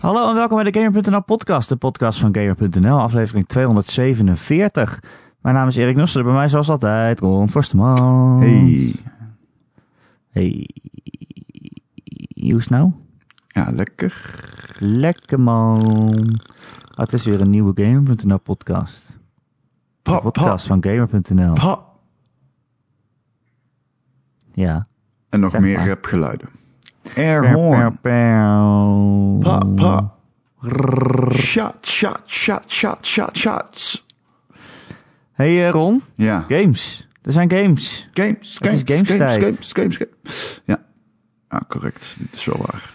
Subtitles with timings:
[0.00, 5.02] Hallo en welkom bij de Gamer.nl podcast, de podcast van Gamer.nl, aflevering 247.
[5.40, 8.40] Mijn naam is Erik Nusser, bij mij zoals altijd Ron Forsteman.
[8.40, 8.94] Hey.
[10.30, 10.68] Hey.
[12.34, 12.92] Hoe is nou?
[13.48, 14.34] Ja, lekker.
[14.78, 15.82] Lekker man.
[16.90, 19.18] Ah, het is weer een nieuwe Gamer.nl podcast.
[20.02, 21.54] De pa, podcast van Gamer.nl.
[24.52, 24.86] Ja.
[25.28, 25.88] En nog Zeg meer maar.
[25.88, 26.48] rapgeluiden.
[27.14, 27.42] Pew.
[29.42, 30.12] Pa, pa.
[31.32, 34.04] Shot, shot, shot, shot, shot, shots.
[35.32, 36.44] Hey eh, Ron, Ja.
[36.48, 37.08] games.
[37.22, 38.08] Er zijn games.
[38.12, 39.42] Games, games, games, gamestijd.
[39.42, 40.60] games, games, games.
[40.64, 40.82] Ja.
[41.50, 42.14] Ja, correct.
[42.18, 42.90] Dit is wel waar.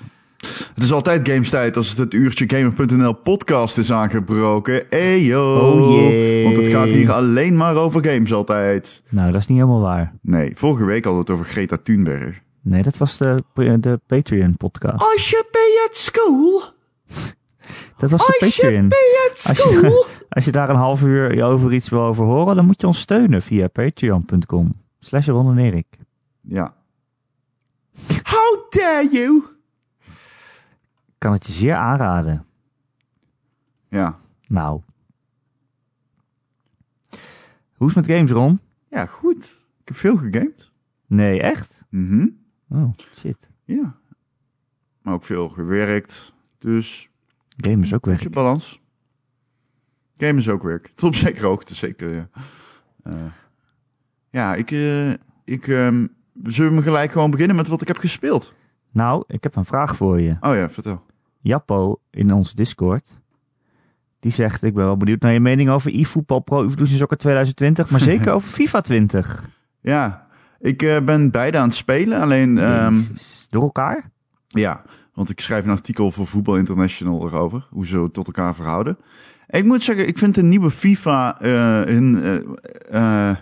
[0.75, 4.89] Het is altijd gamestijd als het het uurtje Gamer.nl podcast is aangebroken.
[4.91, 5.59] Eyo.
[5.59, 6.43] Oh jee.
[6.43, 9.01] Want het gaat hier alleen maar over games altijd.
[9.09, 10.13] Nou, dat is niet helemaal waar.
[10.21, 12.43] Nee, vorige week hadden we het over Greta Thunberg.
[12.65, 13.43] Nee, dat was de,
[13.79, 15.03] de Patreon podcast.
[15.15, 16.61] I should be at school.
[17.97, 18.87] Dat was de I should Patreon.
[18.87, 19.81] be at Als school.
[19.81, 22.87] je, als je daar een half uur over iets wil over horen, dan moet je
[22.87, 24.81] ons steunen via patreon.com.
[24.99, 25.97] Slash Ron en Erik.
[26.41, 26.75] Ja.
[28.23, 29.43] How dare you?
[31.07, 32.45] Ik kan het je zeer aanraden.
[33.89, 34.19] Ja.
[34.47, 34.81] Nou.
[37.75, 38.59] Hoe is het met games, Ron?
[38.89, 39.43] Ja, goed.
[39.81, 40.71] Ik heb veel gegamed.
[41.07, 41.83] Nee, echt?
[41.89, 42.27] Mhm.
[42.69, 43.49] Oh, shit.
[43.63, 43.95] Ja.
[45.01, 46.33] Maar ook veel gewerkt.
[46.57, 47.09] Dus,
[47.57, 48.33] Game is ook beetje weg.
[48.33, 48.81] balans.
[50.17, 50.91] Game is ook werk.
[50.95, 52.29] Tot op zekere hoogte, zeker, ja.
[53.03, 53.13] Eh,
[54.29, 54.71] ja, ik...
[54.71, 55.11] eh,
[55.43, 56.07] ik ehm,
[56.43, 58.53] zullen we gelijk gewoon beginnen met wat ik heb gespeeld?
[58.91, 60.37] Nou, ik heb een vraag voor je.
[60.39, 61.05] Oh ja, vertel.
[61.41, 63.21] Jappo in onze Discord.
[64.19, 67.89] Die zegt, ik ben wel benieuwd naar je mening over eFootball Pro Evolution Soccer 2020,
[67.89, 69.49] maar zeker over FIFA 20.
[69.81, 70.24] Ja,
[70.59, 72.21] ik eh, ben beide aan het spelen.
[72.21, 73.01] Alleen, ehm.
[73.49, 74.11] Door elkaar?
[74.47, 77.67] Ja, want ik schrijf een artikel voor Voetbal International erover.
[77.69, 78.97] Hoe ze tot elkaar verhouden.
[79.47, 81.41] En ik moet zeggen, ik vind de nieuwe FIFA...
[81.85, 83.37] in, eh, eh,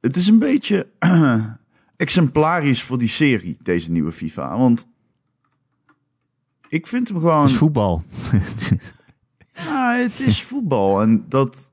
[0.00, 0.86] het is een beetje
[1.96, 4.58] exemplarisch voor die serie, deze nieuwe FIFA.
[4.58, 4.86] Want
[6.68, 7.42] ik vind hem gewoon...
[7.42, 8.02] Het is voetbal.
[9.54, 11.02] Ja, het is voetbal.
[11.02, 11.70] En dat.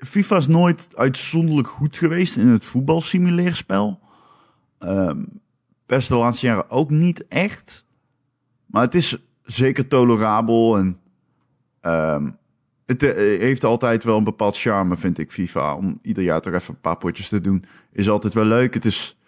[0.00, 4.00] FIFA is nooit uitzonderlijk goed geweest in het voetbalsimuleerspel.
[4.78, 5.18] Ehm
[5.90, 7.84] best de laatste jaren ook niet echt.
[8.66, 10.78] Maar het is zeker tolerabel.
[10.78, 10.98] En
[11.80, 12.30] ehm,
[12.86, 15.74] het eh, heeft altijd wel een bepaald charme, vind ik, FIFA.
[15.74, 17.64] Om ieder jaar toch even een paar potjes te doen.
[17.92, 18.74] Is altijd wel leuk.
[18.74, 19.18] Het is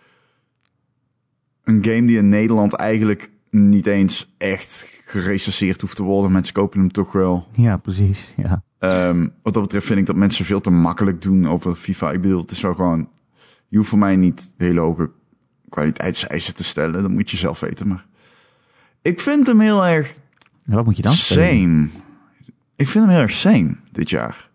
[1.65, 6.33] een game die in Nederland eigenlijk niet eens echt gerecenseerd hoeft te worden.
[6.33, 7.47] Mensen kopen hem toch wel.
[7.53, 8.35] ja, precies.
[8.37, 8.63] Ja.
[8.83, 12.13] Ehm, wat dat betreft vind ik dat mensen veel te makkelijk doen over FIFA.
[12.13, 13.09] Ik bedoel, het is wel gewoon...
[13.69, 15.11] Je hoeft voor mij niet hele hoge
[15.69, 17.03] kwaliteitseisen te stellen.
[17.03, 18.07] Dat moet je zelf weten, maar...
[19.03, 20.15] Ik vind hem heel erg
[20.65, 21.89] En wat moet je dan same.
[22.77, 24.51] Ik vind hem heel erg same dit jaar.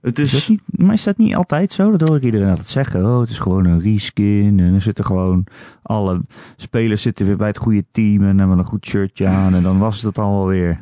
[0.00, 0.40] Het Is is...
[0.40, 1.90] dat niet, maar is dat niet altijd zo?
[1.96, 3.04] Dat hoor ik iedereen altijd zeggen.
[3.04, 4.60] Oh, het is gewoon een reskin.
[4.60, 5.46] En er zitten gewoon...
[5.82, 6.20] Alle
[6.56, 8.22] spelers zitten weer bij het goede team.
[8.24, 9.54] En hebben een goed shirtje aan.
[9.54, 10.78] En dan was het al weer.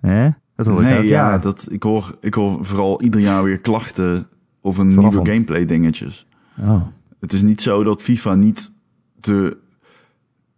[0.00, 0.28] Hè?
[0.64, 3.58] Dat hoor ik Nee, elk ja, dat, ik, hoor, ik hoor vooral ieder jaar weer
[3.60, 4.26] klachten
[4.60, 6.26] over Vooral nieuwe gameplay dingetjes.
[6.58, 6.82] Oh.
[7.20, 8.72] Het is niet zo dat FIFA niet
[9.20, 9.56] de...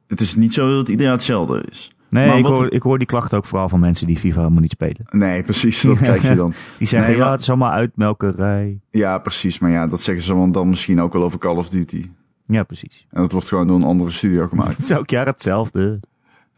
[0.06, 1.90] Het is niet zo dat het ieder jaar hetzelfde is.
[2.10, 4.38] Nee, Maar ik wat- hoor, ik hoor die klachten ook vooral van mensen die FIFA
[4.38, 5.04] helemaal niet spelen.
[5.10, 6.52] Nee, precies, dat krijg je dan.
[6.78, 8.80] Die zeggen, Nee, ja, maar- het is allemaal uitmelkerij.
[8.90, 9.58] Ja, precies.
[9.58, 12.10] Maar ja, dat zeggen ze dan misschien ook wel over Call of Duty.
[12.46, 13.06] Ja, precies.
[13.10, 14.70] En dat wordt gewoon door een andere studio gemaakt.
[14.76, 16.00] Het is elk jaar hetzelfde.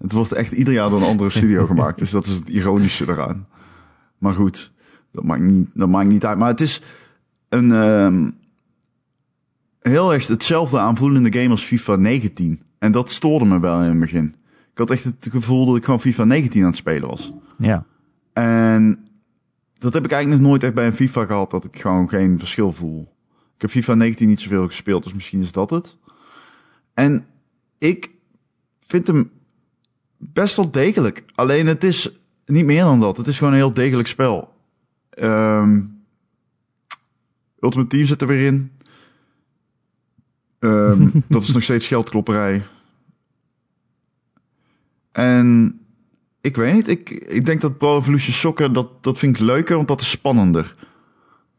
[0.05, 1.99] Het wordt echt ieder jaar door een andere studio gemaakt.
[1.99, 3.47] Dus dat is het ironische eraan.
[4.19, 4.73] Maar goed,
[5.13, 6.39] dat maakt niet, dat maakt niet uit.
[6.39, 6.83] Maar het is
[7.49, 8.31] een ehm,
[9.81, 12.63] heel erg hetzelfde aanvoelende game als FIFA 19.
[12.79, 14.35] En dat stoorde me wel in het begin.
[14.73, 17.33] Ik had echt het gevoel dat ik gewoon FIFA 19 aan het spelen was.
[17.59, 17.85] Ja.
[18.33, 19.09] En
[19.79, 22.39] dat heb ik eigenlijk nog nooit echt bij een FIFA gehad, dat ik gewoon geen
[22.39, 23.15] verschil voel.
[23.55, 25.97] Ik heb FIFA 19 niet zoveel gespeeld, dus misschien is dat het.
[26.95, 27.27] En
[27.79, 28.11] ik
[28.79, 29.31] vind hem
[30.33, 31.25] best wel degelijk.
[31.35, 32.11] Alleen het is
[32.47, 33.17] niet meer dan dat.
[33.17, 34.53] Het is gewoon een heel degelijk spel.
[35.11, 35.81] Ehm
[37.61, 38.71] Ultimate Team zit er weer in.
[40.59, 42.63] Ehm, dat is nog steeds geldklopperij.
[45.13, 45.79] En
[46.41, 46.89] ik weet niet.
[46.89, 50.11] Ik, ik denk dat Pro Evolution Soccer, dat, dat vind ik leuker, want dat is
[50.11, 50.75] spannender.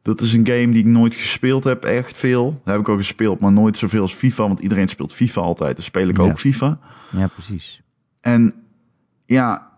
[0.02, 2.62] Dat is een game die ik nooit gespeeld heb, echt veel.
[2.64, 5.76] Dat heb ik al gespeeld, maar nooit zoveel als FIFA, want iedereen speelt FIFA altijd.
[5.76, 6.24] Dus speel ik Ja.
[6.24, 6.80] ook FIFA.
[7.12, 7.82] Ja, precies.
[8.26, 8.54] En
[9.26, 9.72] ja,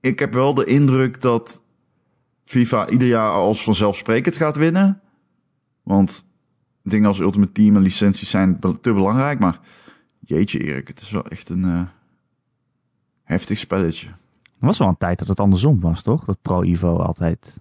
[0.00, 1.60] ik heb wel de indruk dat
[2.44, 5.00] FIFA ieder jaar als vanzelfsprekend gaat winnen.
[5.82, 6.24] Want
[6.82, 9.38] dingen als Ultimate Team en licenties zijn te belangrijk.
[9.38, 9.60] Maar
[10.20, 11.64] jeetje Erik, het is wel echt een...
[11.64, 11.82] eh,
[13.24, 14.06] Heftig spelletje.
[14.42, 16.24] Er was wel een tijd dat het andersom was, toch?
[16.24, 17.54] Dat Pro Evo altijd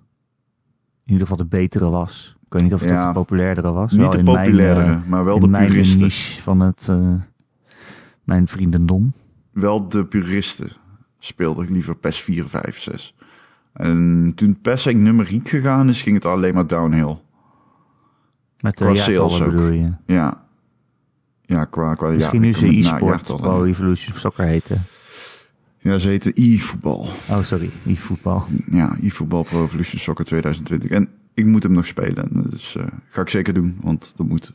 [1.05, 2.35] in ieder geval de betere was.
[2.45, 3.07] Ik weet niet of het Ja.
[3.07, 3.91] de populairdere was.
[3.91, 6.01] Niet Wel de mijn, populairdere, eh, maar wel de puristen.
[6.01, 7.13] niche van het, eh,
[8.29, 9.13] mijn vriendendom.
[9.51, 10.71] Wel de puristen
[11.19, 13.15] speelde ik liever PES 4, 5, 6.
[13.73, 17.17] En toen PES eigenlijk numeriek gegaan is, ging het alleen maar downhill.
[18.59, 19.51] Met de Qua sales ook.
[19.51, 19.91] bedoel je.
[20.05, 20.47] Ja.
[21.41, 23.63] Ja, qua, qua Misschien ja, nu ze e-sport Pro.
[23.65, 24.81] Evolution Soccer heten.
[25.79, 27.07] Ja, ze heten e-voetbal.
[27.29, 27.69] Oh, sorry.
[27.85, 28.45] E-voetbal.
[28.71, 30.89] Ja, e-voetbal Pro Evolution Soccer 2020.
[30.89, 32.29] En ik moet hem nog spelen.
[32.49, 34.53] Dus eh, ga ik zeker doen, want dat moet.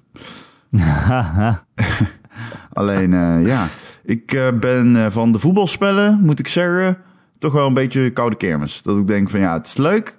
[2.72, 3.66] Alleen, eh, ja,
[4.04, 6.98] ik eh, ben eh, van de voetbalspellen, moet ik zeggen,
[7.38, 8.82] toch wel een beetje koude kermis.
[8.82, 10.18] Dat ik denk van ja, het is leuk.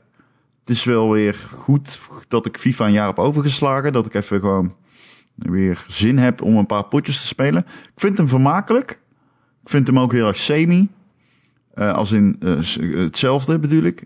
[0.60, 3.94] Het is wel weer goed dat ik FIFA een jaar heb overgeslagen.
[3.94, 4.76] Dat ik even gewoon
[5.36, 7.66] weer zin heb om een paar potjes te spelen.
[7.68, 8.92] Ik vind hem vermakelijk.
[9.64, 10.90] Ik vind hem ook heel erg semi.
[11.74, 12.36] Als in
[12.80, 14.06] hetzelfde bedoel ik.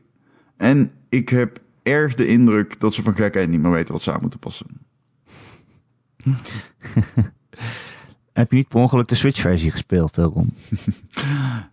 [0.57, 4.13] En ik heb erg de indruk dat ze van gekheid niet meer weten wat ze
[4.13, 4.67] aan moeten passen.
[8.39, 10.27] Heb je niet per ongeluk de Switch-versie gespeeld, eh?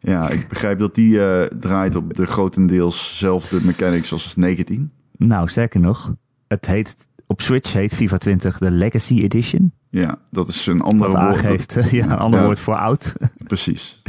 [0.00, 4.92] Ja, ik begrijp dat die eh, draait op de grotendeels zelfde mechanics als 19.
[5.16, 6.14] Nou, sterker nog.
[6.48, 9.72] Het heet, op Switch heet FIFA 20 de Legacy Edition.
[9.90, 11.20] Ja, dat is een andere woord.
[11.22, 12.46] aangeeft, eh, ja, een ander Ja.
[12.46, 13.14] woord voor oud.
[13.48, 14.02] Precies.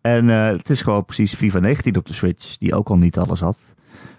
[0.00, 3.40] En het is gewoon precies FIFA 19 op de Switch, die ook al niet alles
[3.40, 3.58] had.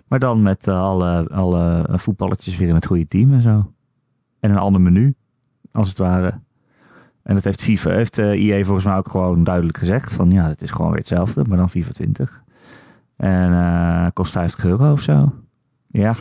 [0.08, 3.72] Maar dan met alle, alle voetballetjes weer in het goede team en zo.
[4.40, 5.16] En een ander menu,
[5.72, 6.44] als het ware.
[7.26, 10.14] En dat heeft FIFA, heeft eh EA volgens mij ook gewoon duidelijk gezegd.
[10.14, 12.44] Van ja, het is gewoon weer hetzelfde, maar dan FIFA 20.
[13.18, 15.34] En eh kost 50 euro of zo.
[15.88, 16.16] Ja,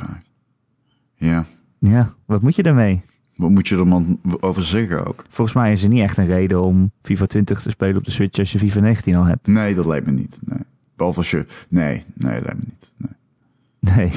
[1.15, 1.45] Ja.
[1.79, 3.03] ja, wat moet je daarmee?
[3.35, 5.25] Wat moet je er man over zeggen ook?
[5.29, 8.11] Volgens mij is er niet echt een reden om FIFA 20 te spelen op de
[8.11, 9.47] Switch als je FIFA 19 al hebt.
[9.47, 10.39] Nee, dat lijkt me niet.
[10.45, 10.59] Nee.
[10.97, 11.47] Behalve als je...
[11.69, 12.93] Nee, nee, dat lijkt me niet.
[12.97, 13.97] Nee.
[13.97, 14.13] Nee.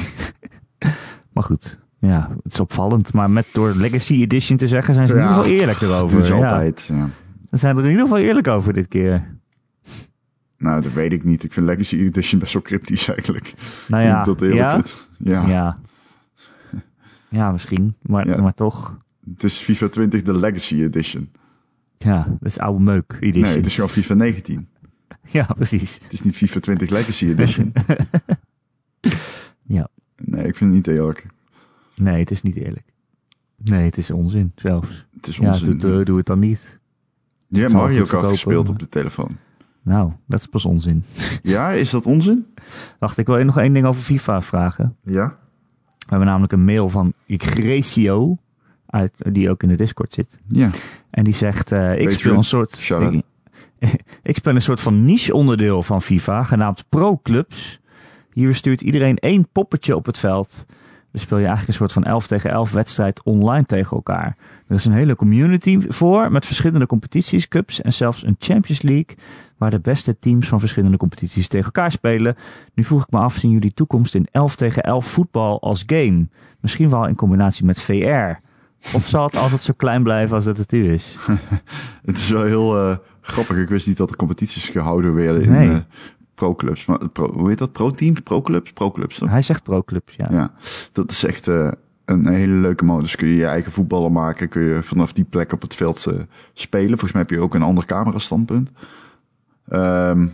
[1.34, 1.80] maar goed.
[2.00, 3.14] Ja, het is opvallend.
[3.14, 6.18] Maar met door Legacy Edition te zeggen, zijn ze in ieder geval eerlijk erover.
[6.18, 6.90] Het is altijd...
[6.94, 7.10] Ja.
[7.50, 9.36] Ze zijn er in ieder geval eerlijk over dit keer.
[10.58, 11.44] Nou, dat weet ik niet.
[11.44, 13.54] Ik vind Legacy Edition best wel cryptisch eigenlijk.
[13.88, 14.74] Nou ja, dat eerlijk ja?
[14.74, 15.08] vind.
[15.18, 15.48] Ja.
[15.48, 15.78] ja.
[17.30, 17.96] Ja, misschien.
[18.02, 18.42] Maar, Ja.
[18.42, 18.98] maar toch.
[19.34, 21.32] Het is FIFA 20 de Legacy Edition.
[21.98, 23.42] Ja, dat is oude meuk edition.
[23.42, 24.68] Nee, het is gewoon FIFA 19.
[25.30, 26.00] Ja, precies.
[26.04, 27.74] Het is niet FIFA 20 Legacy Edition.
[29.64, 29.88] Ja.
[30.16, 31.26] Nee, ik vind het niet eerlijk.
[32.02, 32.94] Nee, het is niet eerlijk.
[33.64, 35.06] Nee, het is onzin zelfs.
[35.16, 35.66] Het is Ja, onzin.
[35.66, 36.80] doe, doe, doe het dan niet.
[37.48, 39.38] Je hebt Mario Kart gespeeld op de telefoon.
[39.82, 41.04] Nou, dat is pas onzin.
[41.44, 42.46] Ja, is dat onzin?
[43.00, 44.96] Wacht, ik wil je nog één ding over FIFA vragen.
[45.04, 45.28] Ja.
[45.98, 48.38] We hebben namelijk een mail van Grecio,
[48.86, 50.40] uit, die ook in de Discord zit.
[50.48, 50.70] Ja.
[51.10, 52.90] En die zegt, eh, ik speel een soort...
[52.90, 53.24] Ik,
[54.24, 57.80] ik speel een soort van niche onderdeel van FIFA, genaamd Pro Clubs.
[58.34, 60.66] Hier stuurt iedereen één poppetje op het veld.
[61.18, 64.38] Dan speel je eigenlijk een soort van 11 tegen 11 wedstrijd online tegen elkaar.
[64.68, 69.16] Er is een hele community voor, met verschillende competities, cups en zelfs een Champions League,
[69.58, 72.36] waar de beste teams van verschillende competities tegen elkaar spelen.
[72.74, 76.28] Nu vroeg ik me af, zien jullie toekomst in 11 tegen 11 voetbal als game?
[76.60, 78.40] Misschien wel in combinatie met VR.
[78.96, 81.18] Of zal het altijd zo klein blijven als dat het nu is?
[82.06, 83.58] Het is wel heel eh, grappig.
[83.58, 85.70] Ik wist niet dat er competities gehouden werden in Nee.
[85.70, 85.78] eh,
[86.38, 86.86] pro-clubs.
[86.86, 87.72] Maar pro, hoe heet dat?
[87.72, 88.20] Pro-teams?
[88.20, 88.74] Pro-clubs?
[88.74, 89.30] Pro-clubs toch?
[89.30, 90.28] Hij zegt pro-clubs, ja.
[90.32, 90.52] Ja,
[90.92, 91.72] dat is echt eh,
[92.06, 93.16] een hele leuke modus.
[93.16, 94.50] Kun je je eigen voetballen maken.
[94.50, 96.14] Kun je vanaf die plek op het veld eh,
[96.54, 96.90] spelen.
[96.90, 98.72] Volgens mij heb je ook een ander camerastandpunt.
[99.68, 100.28] Ehm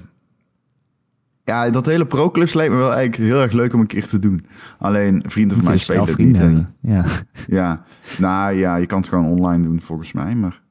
[1.45, 4.19] ja, dat hele pro-clubs lijkt me wel eigenlijk heel erg leuk om een keer te
[4.19, 4.45] doen.
[4.79, 6.41] Alleen vrienden van mij spelen het niet.
[6.81, 7.05] Ja.
[7.47, 7.83] Ja,
[8.19, 10.35] nou ja, je kan het gewoon online doen volgens mij.
[10.35, 10.61] Maar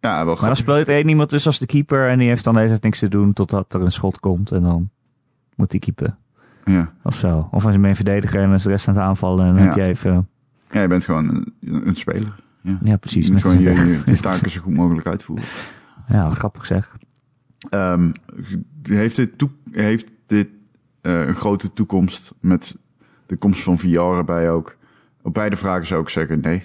[0.00, 2.44] ja, wel Maar dan speelt er één iemand dus als de keeper en die heeft
[2.44, 4.90] dan de hele tijd niks te doen totdat er een schot komt en dan
[5.56, 6.18] moet hij keepen.
[6.64, 6.92] Ja.
[7.02, 7.48] Of zo.
[7.50, 9.68] Of als je een verdediger en is de rest aan het aanvallen en dan Ja.
[9.68, 10.28] heb je even...
[10.70, 11.54] ja, je bent gewoon een,
[11.86, 12.34] een speler.
[12.60, 12.78] Ja.
[12.82, 13.26] Ja, precies.
[13.26, 15.44] Je moet gewoon je, je, je taken zo goed mogelijk uitvoeren.
[16.08, 16.96] Ja, grappig zeg.
[17.70, 18.10] Ehm,
[18.82, 19.30] heeft dit,
[19.70, 20.48] heeft dit
[21.00, 22.76] eh, een grote toekomst met
[23.26, 24.76] de komst van VR erbij ook?
[25.22, 26.62] Op beide vragen zou ik zeggen nee.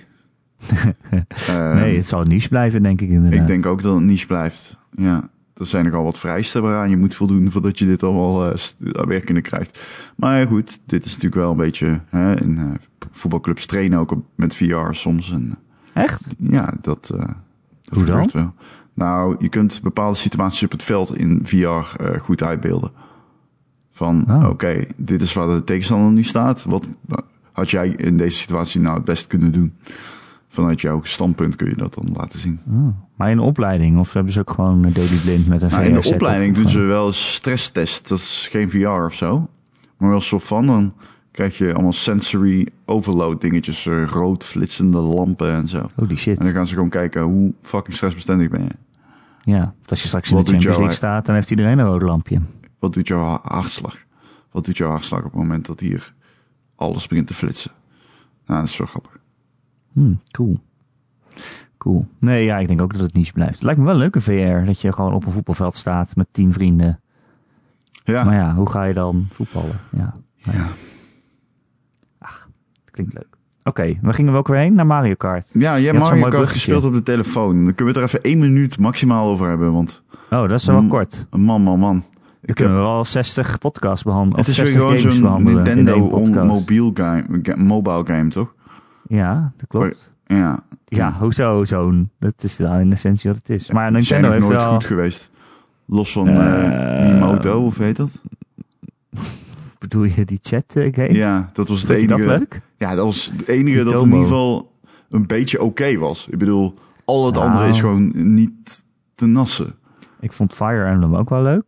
[1.48, 3.39] Ehm, nee, het zal niche blijven denk ik inderdaad.
[3.39, 4.77] ik denk ook dat het niche blijft.
[4.96, 8.58] Ja, er zijn nogal wat vereisten waaraan je moet voldoen voordat je dit allemaal eh,
[8.58, 9.79] st- werkende krijgt.
[10.15, 12.00] Maar goed, dit is natuurlijk wel een beetje...
[12.10, 12.65] Hè, in eh,
[13.12, 15.32] voetbalclubs trainen ook met VR soms.
[15.32, 15.58] En,
[15.93, 16.22] Echt?
[16.38, 17.20] ja, dat, eh
[17.84, 18.29] dat Hoe dan?
[18.34, 18.53] wel.
[18.93, 21.84] Nou, je kunt bepaalde situaties op het veld in VR eh,
[22.20, 22.91] goed uitbeelden.
[23.91, 24.50] Van, Oh.
[24.50, 26.63] oké, dit is waar de tegenstander nu staat.
[26.63, 26.86] Wat
[27.51, 29.74] had jij in deze situatie nou het best kunnen doen?
[30.53, 32.60] Vanuit jouw standpunt kun je dat dan laten zien.
[32.69, 34.00] Oh, maar in de opleiding?
[34.00, 36.55] Of hebben ze ook gewoon een Daily Blind met een VR Nou, in de opleiding
[36.55, 38.10] doen ze wel een stresstest.
[38.10, 39.50] Dat is geen VR of zo.
[39.98, 40.65] Maar wel soort van.
[40.65, 40.93] Dan
[41.31, 43.86] krijg je allemaal sensory overload dingetjes.
[43.86, 45.86] eh, rood flitsende lampen en zo.
[45.95, 46.38] Holy shit.
[46.38, 48.72] En dan gaan ze gewoon kijken hoe fucking stressbestendig ben je.
[49.51, 52.05] Ja, als je straks in Wat de Champions League staat, dan heeft iedereen een rode
[52.05, 52.39] lampje.
[52.79, 53.98] Wat doet jouw ha- hartslag?
[54.51, 56.13] Wat doet jouw hartslag op het moment dat hier
[56.75, 57.72] alles begint te flitsen?
[58.45, 59.12] Nou, dat is zo grappig.
[59.93, 60.59] Hmm, cool.
[61.77, 62.07] Cool.
[62.19, 63.53] Nee, ja, ik denk ook dat het niche blijft.
[63.53, 66.53] Het lijkt me wel een VR, dat je gewoon op een voetbalveld staat met tien
[66.53, 67.00] vrienden.
[68.03, 69.79] Ja, Maar ja, hoe ga je dan voetballen?
[69.91, 72.27] Ja, nou ja, ja.
[72.83, 73.27] dat klinkt leuk.
[73.63, 75.47] Oké, we gingen wel weer heen naar Mario Kart.
[75.53, 76.59] ja jij zo'n hebt Mario Kart bruggetje.
[76.59, 77.63] gespeeld op de telefoon.
[77.65, 79.73] Dan kunnen we het er even één minuut maximaal over hebben.
[79.73, 81.27] Want Oh, dat is wel kort.
[81.31, 81.79] man, man, man.
[82.00, 82.03] Dan
[82.41, 84.39] Ik kunnen heb, we wel 60 podcasts behandelen.
[84.39, 88.53] het is weer 60 gewoon zo'n Nintendo on mobiel game, ga- mobile game, toch?
[89.17, 90.12] Ja, dat klopt.
[90.25, 90.63] Ja.
[90.86, 92.10] Ja, hoezo zo'n?
[92.20, 93.72] Dat is dan in essentie wat het is.
[93.72, 94.72] Maar zijn Nintendo nog heeft nooit wel...
[94.74, 95.32] goed geweest.
[95.86, 98.22] Los van eh Eh, Miyamoto, of heet dat?
[99.79, 101.13] Bedoel je die chat eh, game?
[101.13, 102.27] Ja, dat was het Vond enige.
[102.27, 102.62] dat leuk?
[102.77, 104.72] Ja, dat was het enige dat in ieder geval
[105.10, 106.27] een beetje oké was.
[106.32, 106.74] Ik bedoel,
[107.05, 107.48] al het Nou.
[107.48, 108.84] andere is gewoon niet
[109.15, 109.75] te nassen.
[110.20, 111.63] Ik vond Fire Emblem ook wel leuk.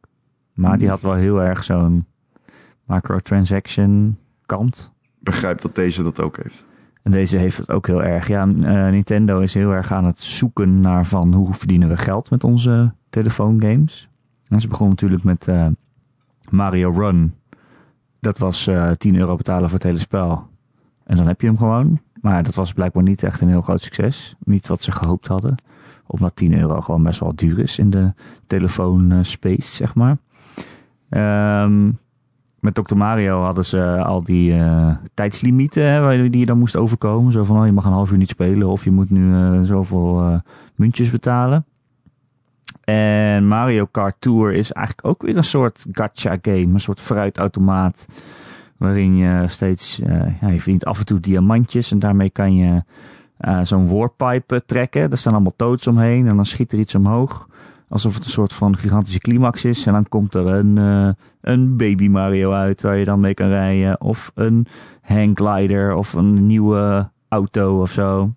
[0.53, 2.05] Maar die had wel heel erg zo'n
[2.83, 4.91] microtransaction kant.
[5.19, 6.65] Begrijp dat deze dat ook heeft.
[7.05, 8.27] En deze heeft het ook heel erg.
[8.27, 12.29] Ja, eh, Nintendo is heel erg aan het zoeken naar van hoe verdienen we geld
[12.29, 14.09] met onze telefoongames.
[14.47, 15.67] En ze begon natuurlijk met eh,
[16.49, 17.35] Mario Run.
[18.19, 20.47] Dat was eh 10 euro betalen voor het hele spel.
[21.03, 21.99] En dan heb je hem gewoon.
[22.21, 24.35] Maar dat was blijkbaar niet echt een heel groot succes.
[24.39, 25.55] Niet wat ze gehoopt hadden.
[26.07, 28.13] Omdat 10 euro gewoon best wel duur is in de
[28.47, 30.17] telefoonspace, zeg maar.
[31.09, 31.91] Ehm,
[32.65, 32.95] met Dr.
[32.95, 37.31] Mario hadden ze al die eh, tijdslimieten hè, die je dan moest overkomen.
[37.31, 39.59] Zo van, oh, je mag een half uur niet spelen of je moet nu eh,
[39.61, 40.39] zoveel eh,
[40.75, 41.65] muntjes betalen.
[42.85, 46.73] En Mario Kart Tour is eigenlijk ook weer een soort gacha game.
[46.73, 48.07] Een soort fruitautomaat.
[48.77, 51.91] Waarin je steeds, eh, ja, je verdient af en toe diamantjes.
[51.91, 52.83] En daarmee kan je
[53.37, 55.09] eh, zo'n warpipe trekken.
[55.09, 56.27] Daar staan allemaal toads omheen.
[56.27, 57.47] En dan schiet er iets omhoog.
[57.87, 59.85] Alsof het een soort van gigantische climax is.
[59.85, 61.09] En dan komt er een, eh,
[61.41, 64.01] een baby Mario uit waar je dan mee kan rijden.
[64.01, 64.67] Of een
[65.01, 68.31] hangglider of een nieuwe auto of zo.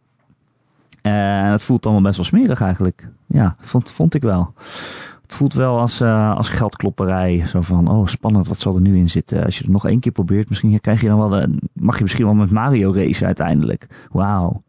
[1.02, 3.08] En het voelt allemaal best wel smerig eigenlijk.
[3.26, 4.52] Ja, dat vond, vond ik wel.
[5.22, 7.46] Het voelt wel als, eh, als geldklopperij.
[7.46, 9.44] Zo van, oh spannend, wat zal er nu in zitten?
[9.44, 12.24] Als je het nog één keer probeert, misschien krijg je dan wel mag je misschien
[12.24, 14.08] wel met Mario racen uiteindelijk.
[14.10, 14.62] Wauw.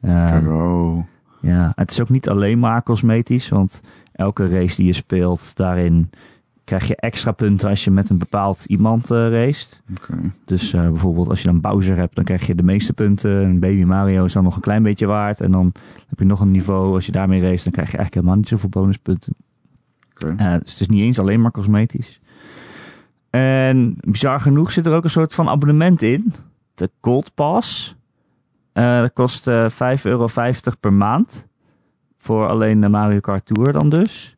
[0.00, 0.98] Eh, oh.
[1.42, 3.80] Ja, het is ook niet alleen maar cosmetisch, want
[4.12, 6.10] elke race die je speelt, daarin
[6.64, 9.82] krijg je extra punten als je met een bepaald iemand racet.
[9.96, 10.32] Oké.
[10.44, 13.42] Dus eh, bijvoorbeeld als je dan Bowser hebt, dan krijg je de meeste punten.
[13.42, 15.40] En Baby Mario is dan nog een klein beetje waard.
[15.40, 15.72] En dan
[16.08, 18.48] heb je nog een niveau, als je daarmee race, dan krijg je eigenlijk helemaal niet
[18.48, 19.34] zoveel bonuspunten.
[20.18, 22.20] Eh, dus het is niet eens alleen maar cosmetisch.
[23.30, 26.32] En bizar genoeg zit er ook een soort van abonnement in.
[26.74, 27.96] De Gold Pass.
[28.72, 30.28] Eh, dat kost eh 5,50 euro
[30.80, 31.48] per maand.
[32.16, 34.36] Voor alleen de Mario Kart Tour dan dus.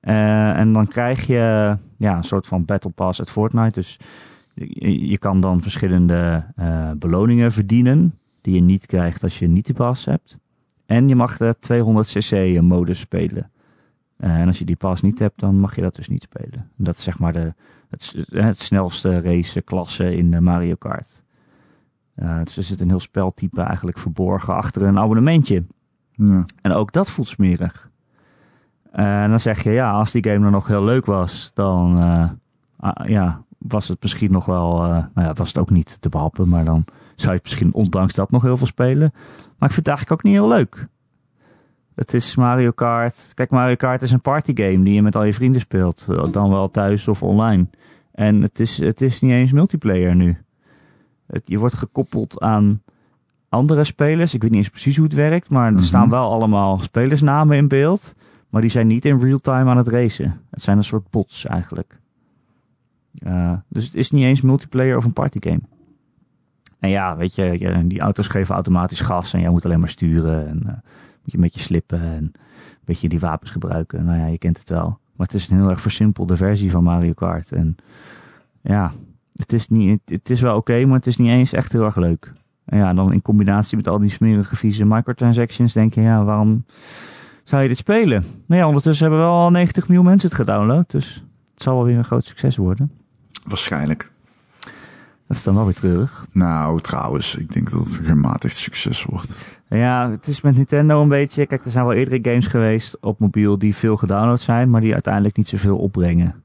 [0.00, 3.72] Eh, en dan krijg je ja, een soort van Battle Pass uit Fortnite.
[3.72, 3.98] Dus
[4.54, 6.44] je, kan dan verschillende
[6.96, 8.18] beloningen verdienen.
[8.40, 10.38] Die je niet krijgt als je niet die pass hebt.
[10.86, 13.50] En je mag de 200cc modus spelen.
[14.16, 16.70] En als je die pas niet hebt, dan mag je dat dus niet spelen.
[16.76, 17.54] Dat is zeg maar de,
[17.90, 21.23] het, het snelste raceklasse in de Mario Kart.
[22.14, 25.64] Eh, dus er zit een heel speltype eigenlijk verborgen achter een abonnementje.
[26.12, 26.44] Ja.
[26.62, 27.90] En ook dat voelt smerig.
[28.92, 31.98] Eh, en dan zeg je, ja, als die game dan nog heel leuk was, dan
[32.00, 32.30] eh,
[32.76, 36.08] ah, ja, was het misschien nog wel, eh, nou ja, was het ook niet te
[36.08, 39.10] behappen, maar dan zou je het misschien ondanks dat nog heel veel spelen.
[39.58, 40.86] Maar ik vind het eigenlijk ook niet heel leuk.
[41.94, 43.32] Het is Mario Kart.
[43.34, 46.06] Kijk, Mario Kart is een partygame die je met al je vrienden speelt.
[46.10, 47.66] eh, Dan wel thuis of online.
[48.12, 50.38] En het is, het is niet eens multiplayer nu.
[51.26, 52.82] Het, je wordt gekoppeld aan
[53.48, 54.34] andere spelers.
[54.34, 55.82] Ik weet niet eens precies hoe het werkt, maar er Mhm.
[55.82, 58.14] staan wel allemaal spelersnamen in beeld.
[58.48, 60.40] Maar die zijn niet in real time aan het racen.
[60.50, 62.00] Het zijn een soort bots eigenlijk.
[63.18, 65.60] Eh, dus het is niet eens multiplayer of een partygame.
[66.78, 69.88] En ja, weet je, je- die auto's geven automatisch gas en jij moet alleen maar
[69.88, 70.48] sturen.
[70.48, 72.34] En eh, moet je een beetje slippen en een
[72.84, 74.04] beetje die wapens gebruiken.
[74.04, 74.98] Nou ja, je kent het wel.
[75.16, 77.52] Maar het is een heel erg versimpelde versie van Mario Kart.
[77.52, 77.76] En
[78.60, 78.92] ja,
[79.34, 81.96] het is, niet, het is wel oké, maar het is niet eens echt heel erg
[81.96, 82.32] leuk.
[82.64, 86.64] En ja, dan in combinatie met al die smerige, vieze microtransactions denk je, ja, waarom
[87.44, 88.24] zou je dit spelen?
[88.46, 91.24] Nou ja, ondertussen hebben wel al 90 miljoen mensen het gedownload, dus
[91.54, 92.92] het zal wel weer een groot succes worden.
[93.44, 94.12] Waarschijnlijk.
[95.26, 96.26] Dat is dan wel weer treurig.
[96.32, 99.32] Nou, trouwens, ik denk dat het een gematigd succes wordt.
[99.68, 101.46] Ja, het is met Nintendo een beetje...
[101.46, 104.92] Kijk, er zijn wel eerdere games geweest op mobiel die veel gedownload zijn, maar die
[104.92, 106.43] uiteindelijk niet zoveel opbrengen.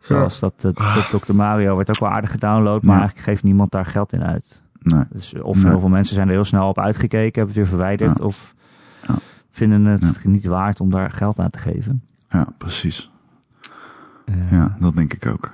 [0.00, 1.34] Zoals dat, uh, Dr.
[1.34, 3.00] Mario werd ook wel aardig gedownload, maar Ja.
[3.00, 4.62] eigenlijk geeft niemand daar geld in uit.
[4.82, 5.04] Nee.
[5.10, 5.70] Dus of Nee.
[5.70, 8.24] heel veel mensen zijn er heel snel op uitgekeken, hebben het weer verwijderd, Ja.
[8.24, 8.54] of
[9.08, 9.14] Ja.
[9.50, 12.04] vinden het niet waard om daar geld aan te geven.
[12.28, 13.10] Ja, precies.
[14.24, 15.52] Eh, Ja, dat denk ik ook.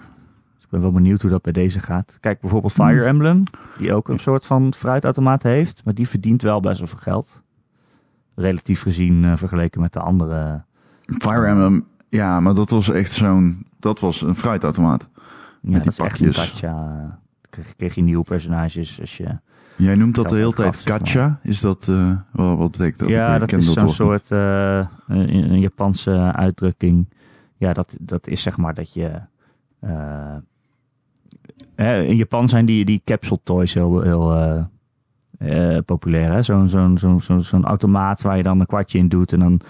[0.54, 2.18] dus ik ben wel benieuwd hoe dat bij deze gaat.
[2.20, 3.06] Kijk, bijvoorbeeld Fire Hmm.
[3.08, 3.42] Emblem,
[3.78, 7.42] die ook een soort van fruitautomaat heeft, maar die verdient wel best wel veel geld.
[8.34, 10.62] Relatief gezien eh, vergeleken met de andere.
[11.06, 13.66] Fire Emblem, ja, maar dat was echt zo'n...
[13.86, 15.08] Dat was een fruitautomaat.
[15.12, 15.20] Ja,
[15.60, 16.60] die echt een pakjes.
[16.60, 17.14] Dan
[17.76, 19.38] kreeg, je nieuwe personages als je...
[19.76, 21.40] Jij noemt dat de hele tijd gacha.
[21.42, 21.88] Is dat...
[21.88, 23.08] eh, wat, betekent dat?
[23.08, 27.08] ja, dat is zo'n soort eh, een, een Japanse uitdrukking.
[27.56, 29.20] Ja, dat, dat is zeg maar dat je...
[31.76, 34.68] eh, in Japan zijn die, die capsule toys heel, heel
[35.38, 36.44] eh, populair.
[36.44, 39.32] Zo'n zo'n zo'n zo'n zo'n automaat waar je dan een kwartje in doet.
[39.32, 39.60] En dan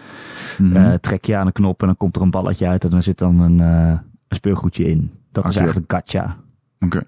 [0.59, 0.77] Mhm.
[0.77, 2.85] eh, trek je aan een knop en dan komt er een balletje uit.
[2.85, 3.89] En dan zit dan een, eh,
[4.29, 5.11] een speelgoedje in.
[5.33, 6.35] Dat is eigenlijk gacha.
[6.81, 7.03] Oké.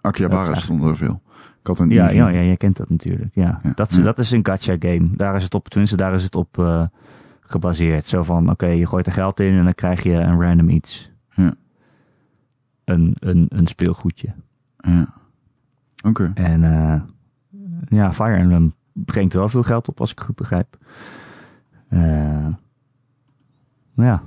[0.00, 1.22] Akihabara dat is stond er veel.
[1.60, 3.34] Ik had een Ja, ja, ja, jij kent dat natuurlijk.
[3.34, 3.60] Ja.
[3.62, 4.02] Ja, Dat, ja.
[4.02, 5.08] dat is een gacha game.
[5.16, 6.88] Daar is het op, tenminste, daar is het op
[7.40, 8.06] gebaseerd.
[8.06, 11.10] Zo van, oké, je gooit er geld in en dan krijg je een random iets.
[11.34, 11.54] Ja.
[12.84, 14.28] Een, een, een speelgoedje.
[14.76, 15.14] Ja.
[16.06, 16.30] Oké.
[16.34, 16.62] En
[17.88, 20.76] ja, Fire Emblem brengt wel veel geld op, als ik goed begrijp.
[21.88, 22.52] Eh, ja,
[23.94, 24.22] Ja.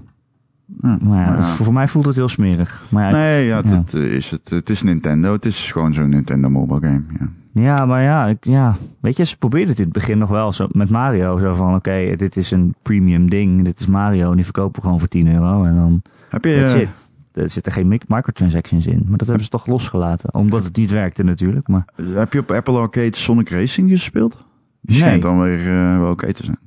[0.81, 1.51] maar ja, Maar het- ja.
[1.51, 2.83] voor mij voelt het heel smerig.
[2.89, 3.62] Maar ja, Nee, ja.
[3.63, 4.50] Het, eh, is het.
[4.50, 5.31] Het is Nintendo.
[5.33, 7.03] Het is gewoon zo'n Nintendo mobile game.
[7.19, 7.27] Ja.
[7.62, 10.51] Ja, maar ja, ik, ja, weet je, ze probeerden het in het begin nog wel
[10.53, 11.38] zo met Mario.
[11.38, 13.63] Zo van, oké, dit is een premium ding.
[13.63, 15.63] Dit is Mario en die verkopen we gewoon voor 10 euro.
[15.63, 16.88] En dan, Heb je...
[17.35, 19.03] Er zitten geen mic- microtransactions in.
[19.07, 20.33] Maar dat hebben ze toch losgelaten.
[20.33, 21.67] Omdat het niet werkte natuurlijk.
[21.67, 24.45] Maar Heb je op Apple Arcade Sonic Racing gespeeld?
[24.81, 25.19] Die Nee.
[25.19, 26.57] dan weer eh, wel oké te zijn.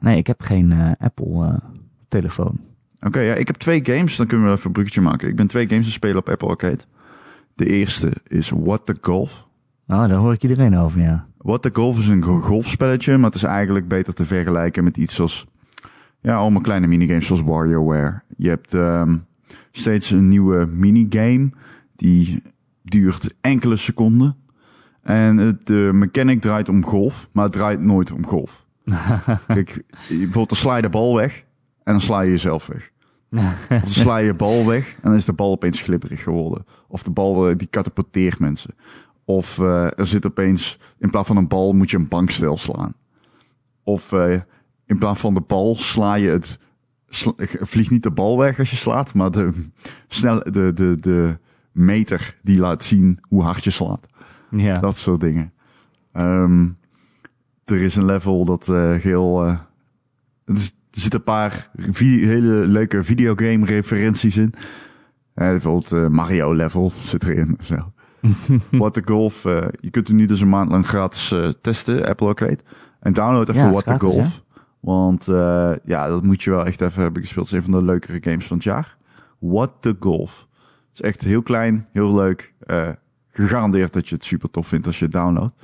[0.00, 1.54] nee, ik heb geen eh, Apple eh,
[2.08, 2.60] telefoon.
[3.00, 4.16] Oké, ja, ik heb twee games.
[4.16, 5.28] Dan kunnen we even een bruggetje maken.
[5.28, 6.78] Ik ben twee games te spelen op Apple Arcade.
[7.54, 9.46] De eerste is What the Golf.
[9.88, 11.26] Oh, daar hoor ik iedereen over, ja.
[11.38, 14.96] What the Golf is een go- golfspelletje, maar het is eigenlijk beter te vergelijken met
[14.96, 15.46] iets als...
[16.20, 18.22] Ja, allemaal kleine minigames zoals WarioWare.
[18.36, 19.16] Je hebt ehm,
[19.70, 21.50] steeds een nieuwe minigame.
[21.96, 22.42] Die
[22.82, 24.36] duurt enkele seconden.
[25.02, 28.66] En het, de mechanic draait om golf, maar het draait nooit om golf.
[29.46, 31.44] Kijk, bijvoorbeeld dan sla je de bal weg
[31.84, 32.90] en dan sla je jezelf weg.
[33.32, 36.66] Of dan sla je je bal weg en dan is de bal opeens glibberig geworden.
[36.88, 38.74] Of de bal eh, die katapulteert mensen.
[39.24, 42.94] Of eh, er zit opeens, in plaats van een bal moet je een bankstel slaan.
[43.82, 44.40] Of eh,
[44.86, 46.58] in plaats van de bal sla je het,
[47.60, 49.52] vliegt niet de bal weg als je slaat, maar de,
[50.08, 51.38] snel, de, de, de
[51.72, 54.06] meter die laat zien hoe hard je slaat.
[54.50, 54.74] ja.
[54.78, 55.52] Dat soort dingen.
[56.12, 56.68] Ehm,
[57.64, 59.44] er is een level dat eh heel...
[59.46, 59.58] eh,
[60.44, 64.54] het er zitten een paar hele leuke videogame referenties in.
[65.34, 67.56] Eh, bijvoorbeeld Mario level zit erin.
[67.60, 67.92] Zo.
[68.70, 69.42] What the Golf.
[69.80, 72.58] je kunt hem nu dus een maand lang gratis testen, Apple Arcade.
[73.00, 74.42] En download even Ja, het What the Golf.
[74.82, 77.50] Want eh, ja, dat moet je wel echt even hebben gespeeld.
[77.50, 78.96] Het is een van de leukere games van het jaar.
[79.38, 80.46] What the Golf.
[80.88, 82.54] Het is echt heel klein, heel leuk.
[82.66, 82.90] Eh,
[83.30, 85.54] gegarandeerd dat je het super tof vindt als je het downloadt.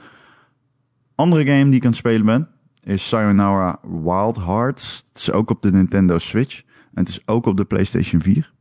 [1.14, 2.48] Andere game die ik aan het spelen ben
[2.82, 5.04] is Sayonara Wild Hearts.
[5.08, 6.62] Het is ook op de Nintendo Switch.
[6.94, 8.52] En het is ook op de PlayStation 4.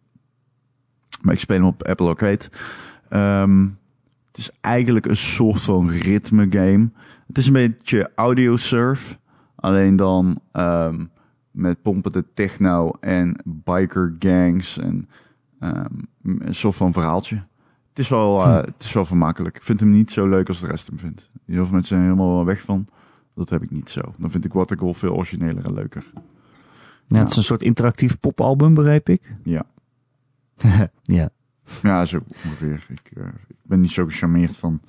[1.21, 2.49] Maar ik speel hem op Apple Arcade.
[3.09, 3.67] Ehm,
[4.25, 6.89] het is eigenlijk een soort van ritme game.
[7.27, 9.17] Het is een beetje audio surf.
[9.57, 11.05] Alleen dan ehm,
[11.51, 14.77] met pompende techno en biker gangs.
[14.77, 15.09] En
[15.59, 17.35] ehm, een soort van verhaaltje.
[17.89, 19.55] Het is, wel, eh, het is wel vermakelijk.
[19.55, 21.29] Ik vind hem niet zo leuk als de rest hem vindt.
[21.45, 22.87] Heel veel mensen zijn helemaal weg van.
[23.35, 24.01] Dat heb ik niet zo.
[24.17, 26.11] Dan vind ik Water Golf veel origineler en leuker.
[27.07, 29.35] ja, het is een soort interactief popalbum, begreep ik.
[29.43, 29.65] Ja,
[31.03, 31.29] ja.
[31.81, 32.85] ja zo ongeveer.
[32.89, 34.81] Ik, eh, ik ben niet zo gecharmeerd van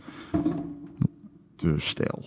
[1.57, 2.25] de stijl.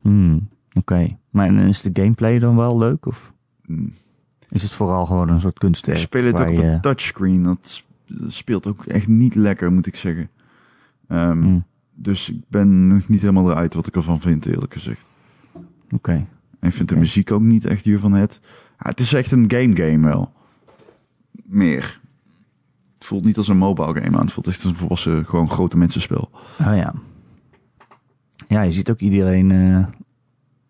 [0.00, 1.16] Hmm, Oké.
[1.30, 3.06] Maar is de gameplay dan wel leuk?
[3.06, 3.32] Of
[3.66, 3.92] Mm.
[4.50, 5.98] is het vooral gewoon een soort Ik kunstwerk?
[5.98, 7.42] speel het ook op je- een touchscreen.
[7.42, 7.84] Dat
[8.26, 10.30] speelt ook echt niet lekker, moet ik zeggen.
[11.08, 11.64] Ehm, Hmm,
[11.98, 15.04] Dus ik ben nog niet helemaal eruit wat ik ervan vind, eerlijk gezegd.
[15.90, 16.12] Oké.
[16.60, 18.40] En ik vind de muziek ook niet echt hiervan het.
[18.78, 20.32] Ja, het is echt een game game wel.
[21.44, 22.00] Meer.
[22.94, 24.24] Het voelt niet als een mobile game aan.
[24.24, 26.30] Het voelt echt als een volwassen, gewoon grote mensenspel.
[26.60, 26.94] Oh ja.
[28.48, 29.86] Ja, je ziet ook iedereen, eh,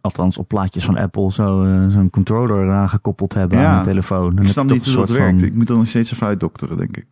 [0.06, 3.72] althans op plaatjes van Apple, zo, eh, zo'n controller eraan gekoppeld hebben Ja.
[3.72, 4.38] aan de telefoon.
[4.42, 5.38] Ik snap niet hoe een dat werkt.
[5.40, 7.06] van- Ik moet er nog steeds even uitdokteren, denk ik.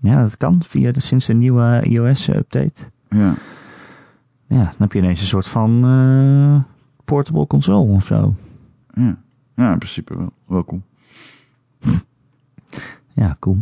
[0.00, 2.82] Ja, dat kan via de, sinds de nieuwe iOS-update.
[3.08, 3.34] Ja.
[4.46, 6.72] Ja, dan heb je ineens een soort van eh,
[7.04, 8.34] portable console of zo.
[8.94, 9.16] Ja,
[9.56, 10.82] ja in principe wel, wel cool.
[13.14, 13.58] Ja, cool.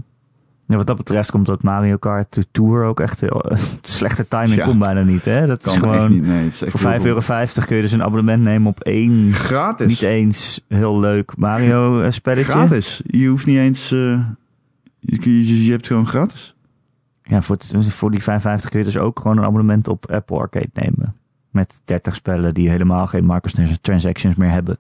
[0.71, 3.45] Ja, wat dat betreft komt dat Mario Kart Tour ook echt heel,
[3.83, 4.65] slechte timing Ja.
[4.65, 5.25] komt bijna niet.
[5.25, 5.47] Hè?
[5.47, 6.47] Dat Kan is gewoon niet, nee.
[6.47, 7.07] Is voor heel 5,50 cool.
[7.07, 9.87] euro kun je dus een abonnement nemen op één Gratis.
[9.87, 12.53] niet eens heel leuk Mario eh, spelletje.
[12.53, 13.03] Gratis.
[13.07, 13.93] Je hoeft niet eens...
[13.93, 13.99] eh,
[14.99, 16.55] je, je, je hebt gewoon gratis.
[17.23, 20.71] Ja, voor, voor die 55 kun je dus ook gewoon een abonnement op Apple Arcade
[20.73, 21.15] nemen.
[21.51, 24.79] Met 30 spellen die helemaal geen microtransactions meer hebben.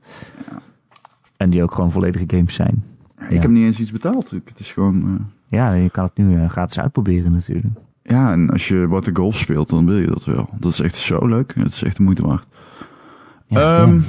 [1.36, 2.84] En die ook gewoon volledige games zijn.
[3.18, 3.40] Ik Ja.
[3.40, 4.30] heb niet eens iets betaald.
[4.30, 5.02] Het is gewoon...
[5.02, 7.74] eh, Ja, je kan het nu eh, gratis uitproberen natuurlijk.
[8.02, 10.48] ja, en als je wat de golf speelt, dan wil je dat wel.
[10.58, 11.54] Dat is echt zo leuk.
[11.54, 12.46] Het is echt de moeite waard.
[13.46, 14.00] Ja, Ehm, ja.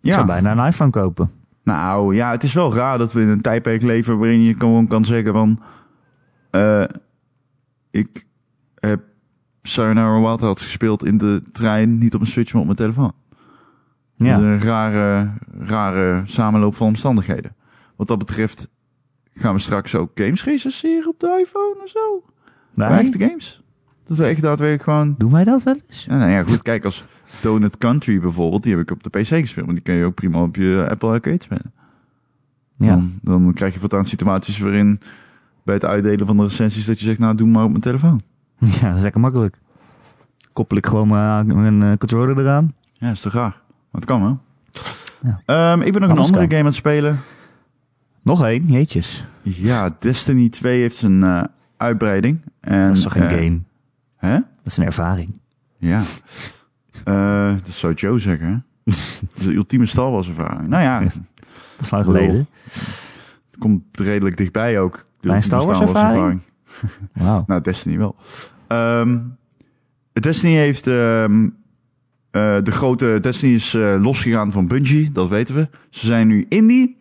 [0.00, 0.14] Ja.
[0.14, 1.30] zou bijna een iPhone kopen.
[1.64, 4.86] Nou ja, het is wel raar dat we in een tijdperk leven waarin je gewoon
[4.86, 5.60] kan zeggen van...
[6.50, 6.84] eh,
[7.90, 8.26] ik
[8.74, 9.02] heb
[9.62, 13.12] Sayonara Wild gespeeld in de trein, niet op een Switch, maar op mijn telefoon.
[14.16, 17.54] Dat is Ja, een rare, rare samenloop van omstandigheden.
[17.96, 18.68] Wat dat betreft
[19.36, 22.22] gaan we straks ook games recenseren op de iPhone en zo.
[22.74, 22.88] wij?
[22.88, 23.62] Maar echte games.
[24.04, 25.14] Dat we echt daadwerkelijk gewoon...
[25.18, 26.04] Doen wij dat wel eens?
[26.04, 27.04] Ja, nou ja, goed, kijk, als
[27.42, 29.66] Donut Country bijvoorbeeld, die heb ik op de PC gespeeld.
[29.66, 31.72] Maar die kun je ook prima op je Apple Arcade spelen.
[32.76, 32.94] Ja.
[32.94, 35.00] Dan, dan krijg je voortaan situaties waarin
[35.62, 38.20] bij het uitdelen van de recensies dat je zegt, nou doe maar op mijn telefoon.
[38.80, 39.58] ja, dat is lekker makkelijk.
[40.52, 42.74] Koppel ik gewoon mijn, mijn eh, controller eraan.
[42.92, 43.60] Ja, is toch raar?
[43.90, 44.38] Maar het kan wel.
[45.22, 45.40] Ja.
[45.44, 47.20] Ehm, ik ben nog een andere game aan het spelen.
[48.26, 49.24] Nog één, jeetjes.
[49.42, 51.42] Ja, Destiny 2 heeft zijn eh,
[51.76, 52.40] uitbreiding.
[52.60, 53.60] En, Dat is toch geen eh, game?
[54.16, 54.32] Hè?
[54.32, 55.32] Dat is een ervaring.
[55.78, 56.02] Ja.
[57.04, 58.54] Eh, dat zou Joe zeggen, hè?
[58.84, 58.94] Dat
[59.36, 60.68] is de ultieme Star Wars ervaring.
[60.68, 61.12] Nou ja, Dat
[61.80, 62.48] is lang geleden.
[63.46, 65.06] het komt redelijk dichtbij ook.
[65.20, 66.40] De een ultieme Star Wars ervaring?
[67.12, 67.44] Wauw.
[67.46, 68.16] Nou, Destiny wel.
[68.66, 69.18] Ehm,
[70.12, 70.86] Destiny heeft...
[70.86, 71.48] ehm,
[72.30, 75.68] eh, de grote Destiny is losgegaan van Bungie, dat weten we.
[75.90, 76.96] Ze zijn nu indie.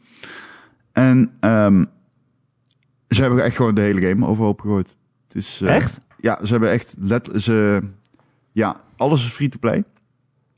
[0.95, 1.83] En ehm,
[3.09, 4.95] ze hebben echt gewoon de hele game overhoop gegooid.
[5.27, 5.99] Het is, eh, Echt?
[6.17, 6.95] Ja, ze hebben echt...
[6.99, 7.83] Let, ze,
[8.51, 9.83] ja, alles is free-to-play.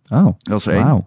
[0.10, 1.06] Oh, Dat is één.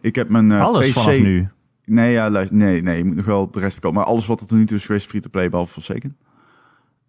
[0.00, 0.92] Ik heb mijn eh, Alles PC...
[0.92, 1.48] vanaf nu.
[1.84, 3.98] Nee, ja, luister, nee, nee, je moet nog wel de rest komen.
[3.98, 6.16] Maar alles wat er tot nu toe is geweest, free-to-play, behalve Forsaken.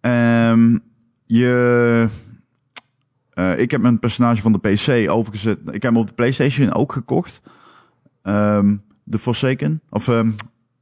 [0.00, 0.78] Ehm
[1.26, 2.08] je...
[3.30, 5.58] eh, ik heb mijn personage van de PC overgezet.
[5.64, 7.42] Ik heb hem op de PlayStation ook gekocht.
[8.22, 9.80] Ehm, de Forsaken.
[9.90, 10.08] Of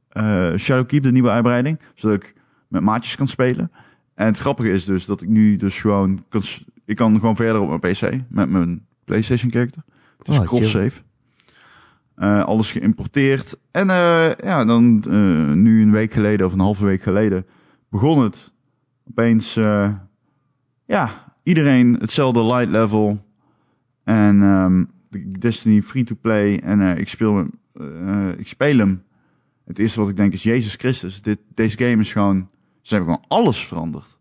[0.09, 1.79] ehm eh, Shadowkeep, de nieuwe uitbreiding.
[1.93, 2.33] Zodat ik
[2.67, 3.71] met maatjes kan spelen.
[4.15, 6.23] En het grappige is dus dat ik nu dus gewoon...
[6.29, 6.41] Kan,
[6.85, 9.83] ik kan gewoon verder op mijn PC met mijn PlayStation character.
[10.17, 11.01] Het is Oh, cross-save.
[12.15, 13.57] Eh, alles geïmporteerd.
[13.71, 15.03] En eh, ja, dan
[15.61, 17.45] nu een week geleden of een halve week geleden
[17.89, 18.51] begon het.
[19.09, 19.53] Opeens,
[20.85, 23.25] ja, iedereen hetzelfde light level.
[24.03, 24.83] En ehm,
[25.39, 26.59] Destiny free to play.
[26.59, 27.51] En ik, speel, hem,
[28.37, 29.03] ik speel hem.
[29.69, 32.49] Het eerste wat ik denk is, Jezus Christus, dit, deze game is gewoon...
[32.81, 34.17] Ze hebben gewoon alles veranderd.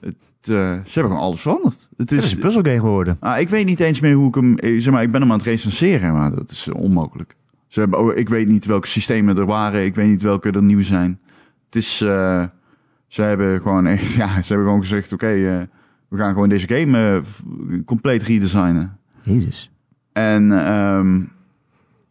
[0.00, 1.88] Het, eh, ze hebben gewoon alles veranderd.
[1.96, 3.16] Het Het is is, een puzzelgame geworden.
[3.20, 4.56] Ah, ik weet niet eens meer hoe ik hem.
[4.58, 7.36] eh, Zeg maar, ik ben hem aan het recenseren, maar dat is eh, onmogelijk.
[7.66, 9.84] Ze hebben, ik weet niet welke systemen er waren.
[9.84, 11.20] Ik weet niet welke er nieuw zijn.
[11.66, 11.96] Het is.
[11.96, 14.12] ze hebben gewoon echt.
[14.22, 15.26] Ja, ze hebben gewoon gezegd: oké,
[16.08, 17.22] we gaan gewoon deze game
[17.84, 18.98] compleet redesignen.
[19.22, 19.70] Jezus.
[20.12, 21.20] En ehm,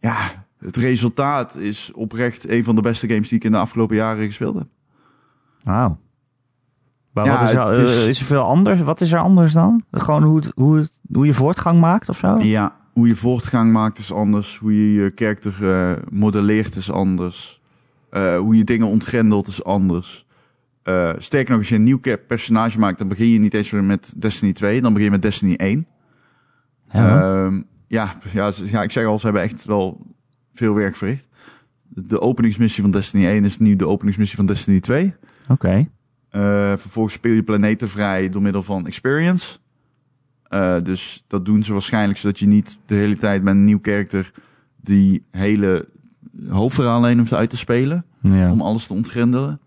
[0.00, 3.96] ja, het resultaat is oprecht een van de beste games die ik in de afgelopen
[3.96, 4.66] jaren gespeeld heb.
[5.62, 5.98] Wauw.
[7.12, 8.80] Maar Ja, wat is, er, is- is er veel anders?
[8.80, 9.82] Wat is er anders dan?
[9.90, 12.38] Gewoon hoe, het, hoe, het, hoe je voortgang maakt of zo?
[12.38, 14.58] Ja, hoe je voortgang maakt is anders.
[14.58, 17.60] Hoe je je karakter eh, modelleert is anders.
[18.10, 20.26] Eh, hoe je dingen ontgrendelt is anders.
[20.82, 23.84] Eh sterker nog, als je een nieuw personage maakt, dan begin je niet eens weer
[23.84, 25.86] met Destiny 2, dan begin je met Destiny 1.
[26.92, 30.06] Ja, Ehm, ja, ja, ze- ja, ik zeg al, ze hebben echt wel
[30.52, 31.28] veel werk verricht.
[31.88, 35.14] De, openingsmissie van Destiny 1 is nu de openingsmissie van Destiny 2.
[35.48, 35.88] Oké.
[36.28, 36.40] Eh,
[36.76, 39.58] vervolgens speel je planeten vrij door middel van experience.
[40.42, 43.80] Eh, dus dat doen ze waarschijnlijk zodat je niet de hele tijd met een nieuw
[43.80, 44.32] karakter
[44.76, 45.88] die hele
[46.48, 48.04] hoofdverhaallijn hoeft uit te spelen.
[48.20, 48.50] Ja.
[48.50, 49.60] Om alles te ontgrendelen.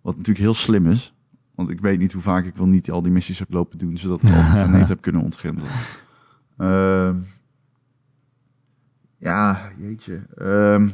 [0.00, 1.14] Wat natuurlijk heel slim is.
[1.54, 3.98] Want ik weet niet hoe vaak ik wel niet al die missies heb lopen doen.
[3.98, 5.70] Zodat ik al planeet heb kunnen ontgrendelen.
[6.56, 7.16] Ehm,
[9.24, 10.22] ja, jeetje.
[10.36, 10.88] Ehm,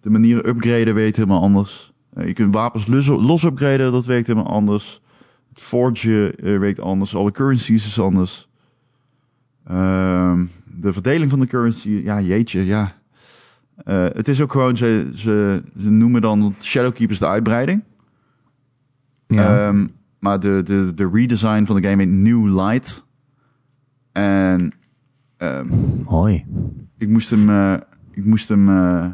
[0.00, 1.92] de manieren upgraden weet helemaal anders.
[2.14, 5.00] Eh, je kunt wapens los, los upgraden, dat werkt helemaal anders.
[5.48, 7.14] Het forgen eh, werkt anders.
[7.14, 8.48] Alle currencies is anders.
[9.66, 12.94] Ehm, de verdeling van de currency, ja, jeetje, ja.
[13.84, 17.82] Eh, het is ook gewoon, ze, ze, ze noemen dan Shadowkeep is de uitbreiding.
[19.26, 19.66] ja.
[19.66, 19.86] Ehm,
[20.18, 23.04] maar de, de, de redesign van de game heet New Light.
[24.12, 24.72] En
[25.36, 25.68] ehm,
[26.04, 26.44] Mooi.
[26.98, 27.76] Ik moest hem, eh,
[28.12, 29.06] ik moest hem eh,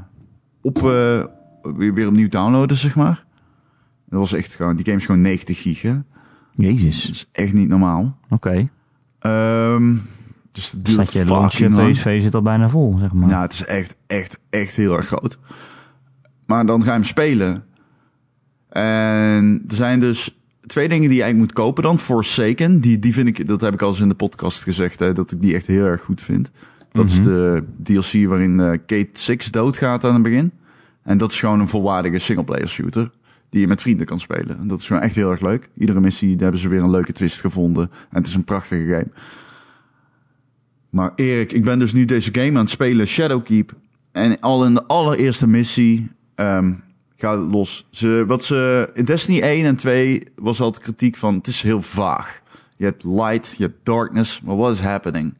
[0.60, 1.24] op, eh,
[1.62, 3.24] weer, weer opnieuw downloaden, zeg maar.
[4.08, 5.92] Dat was echt gewoon, die game is gewoon 90 gig, hè?
[5.92, 6.02] Dat
[6.54, 7.10] Jezus.
[7.10, 8.18] is echt niet normaal.
[8.28, 8.68] Oké.
[9.18, 9.94] Ehm
[10.52, 11.92] dus het duurt Staat je launch fucking lang.
[11.92, 13.28] PSV zit al bijna vol, zeg maar.
[13.28, 15.38] Ja, het is echt, echt, echt heel erg groot.
[16.46, 17.64] Maar dan ga je hem spelen.
[18.68, 21.98] En er zijn dus twee dingen die je eigenlijk moet kopen dan.
[21.98, 25.12] Forsaken, die, die vind ik, dat heb ik al eens in de podcast gezegd, hè,
[25.12, 26.50] dat ik die echt heel erg goed vind.
[26.92, 27.24] Dat is Mhm.
[27.28, 30.52] de DLC waarin eh, Kate Six doodgaat aan het begin.
[31.02, 33.10] En dat is gewoon een volwaardige singleplayer shooter.
[33.50, 34.58] Die je met vrienden kan spelen.
[34.58, 35.68] En dat is gewoon echt heel erg leuk.
[35.78, 37.90] Iedere missie daar hebben ze weer een leuke twist gevonden.
[38.10, 39.08] En het is een prachtige game.
[40.90, 43.72] Maar Erik, ik ben dus nu deze game aan het spelen, Shadowkeep.
[44.12, 46.72] En al in de allereerste missie ehm
[47.16, 47.86] gaat het los.
[47.90, 51.82] Ze, wat ze, in Destiny 1 en 2 was altijd kritiek van, het is heel
[51.82, 52.40] vaag.
[52.76, 55.34] Je hebt light, je hebt darkness, maar what is happening?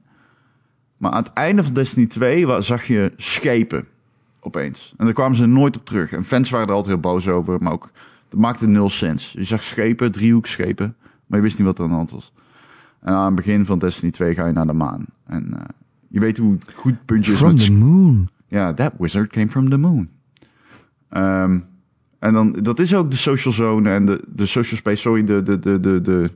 [1.03, 3.85] Maar aan het einde van Destiny 2 wa- zag je schepen
[4.41, 4.95] opeens.
[4.97, 6.13] En daar kwamen ze nooit op terug.
[6.13, 7.91] En fans waren er altijd heel boos over, maar ook,
[8.29, 9.33] dat maakte nul sens.
[9.33, 12.33] Je zag schepen, driehoekschepen, maar je wist niet wat er aan de hand was.
[13.01, 15.05] En aan het begin van Destiny 2 ga je naar de maan.
[15.27, 15.65] En eh,
[16.09, 18.29] je weet hoe goed Bungie is From the moon.
[18.49, 20.09] ja, that wizard came from the moon.
[21.09, 21.59] Ehm,
[22.19, 25.43] en dan, dat is ook de social zone en de, de social space, sorry, de,
[25.43, 26.31] de, de, de, de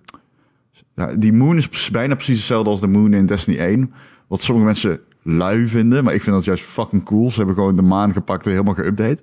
[0.95, 3.93] ja, die moon is bijna precies hetzelfde als de moon in Destiny 1.
[4.27, 7.31] Wat sommige mensen lui vinden, maar ik vind dat juist fucking cool.
[7.31, 9.23] Ze hebben gewoon de maan gepakt en helemaal geüpdate.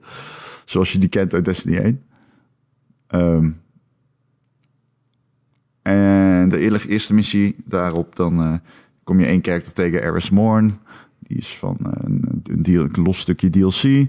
[0.65, 2.01] Zoals je die kent uit Destiny 1.
[3.07, 3.51] Ehm,
[5.81, 8.53] en de eerlijke eerste missie daarop, dan eh,
[9.03, 10.79] kom je één karakter tegen, Eris Morn.
[11.19, 14.07] Die is van eh, een, een, los stukje DLC.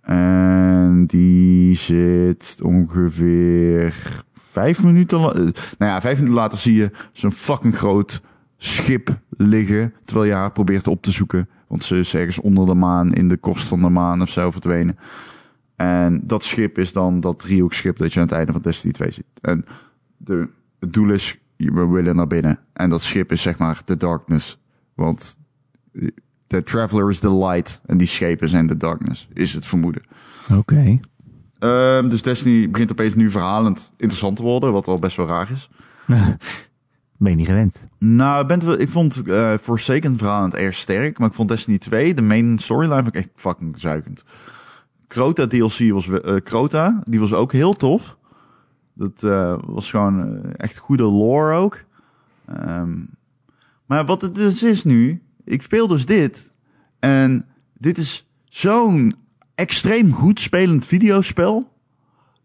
[0.00, 3.94] En die zit ongeveer
[4.34, 5.18] vijf minuten...
[5.18, 8.22] eh, nou ja, vijf minuten later zie je zo'n fucking groot
[8.62, 9.94] schip liggen.
[10.04, 11.48] Terwijl je haar probeert op te zoeken.
[11.68, 14.50] Want ze is ergens onder de maan, in de korst van de maan of zo
[14.50, 14.98] verdwenen.
[15.76, 19.10] En dat schip is dan dat driehoekschip dat je aan het einde van Destiny 2
[19.10, 19.24] ziet.
[19.40, 19.64] En
[20.16, 22.58] de, het doel is, we willen naar binnen.
[22.72, 24.58] En dat schip is zeg maar de darkness.
[24.94, 25.38] Want
[26.46, 30.02] de traveler is de light en die schepen zijn de darkness, is het vermoeden.
[30.56, 31.00] Oké.
[31.58, 35.50] Ehm, dus Destiny begint opeens nu verhalend interessant te worden, wat al best wel raar
[35.50, 35.70] is.
[37.20, 37.88] ben je niet gewend.
[37.98, 42.22] Nou, ik het vond eh Forsaken verhalend erg sterk, maar ik vond Destiny 2, de
[42.22, 44.24] main storyline, vond ik echt fucking zuigend.
[45.06, 48.16] Crota DLC was, eh Crota, die was ook heel tof.
[48.94, 51.84] Dat eh, was gewoon echt goede lore ook.
[52.44, 52.98] Ehm,
[53.86, 56.52] maar wat het dus is nu, ik speel dus dit.
[56.98, 59.14] En dit is zo'n
[59.54, 61.72] extreem goed spelend videospel.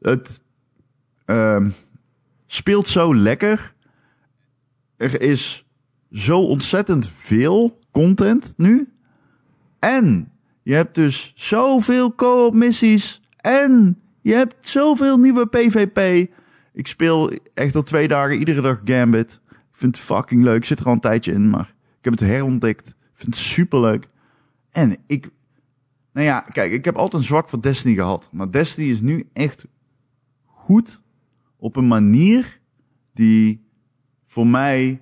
[0.01, 0.41] Het
[1.25, 1.69] ehm,
[2.45, 3.74] speelt zo lekker.
[4.97, 5.65] Er is
[6.11, 8.93] zo ontzettend veel content nu.
[9.79, 10.31] En
[10.63, 13.21] je hebt dus zoveel co-op missies.
[13.37, 16.29] En je hebt zoveel nieuwe PvP.
[16.73, 19.41] Ik speel echt al twee dagen iedere dag Gambit.
[19.49, 20.57] Ik vind het fucking leuk.
[20.57, 22.87] Ik zit er al een tijdje in, maar ik heb het herontdekt.
[22.87, 24.09] Ik vind het super leuk.
[24.71, 25.29] En ik,
[26.13, 28.29] nou ja, kijk, ik heb altijd een zwak voor Destiny gehad.
[28.31, 29.65] Maar Destiny is nu echt
[30.45, 31.01] goed
[31.57, 32.59] op een manier
[33.13, 33.64] die
[34.35, 35.01] voor mij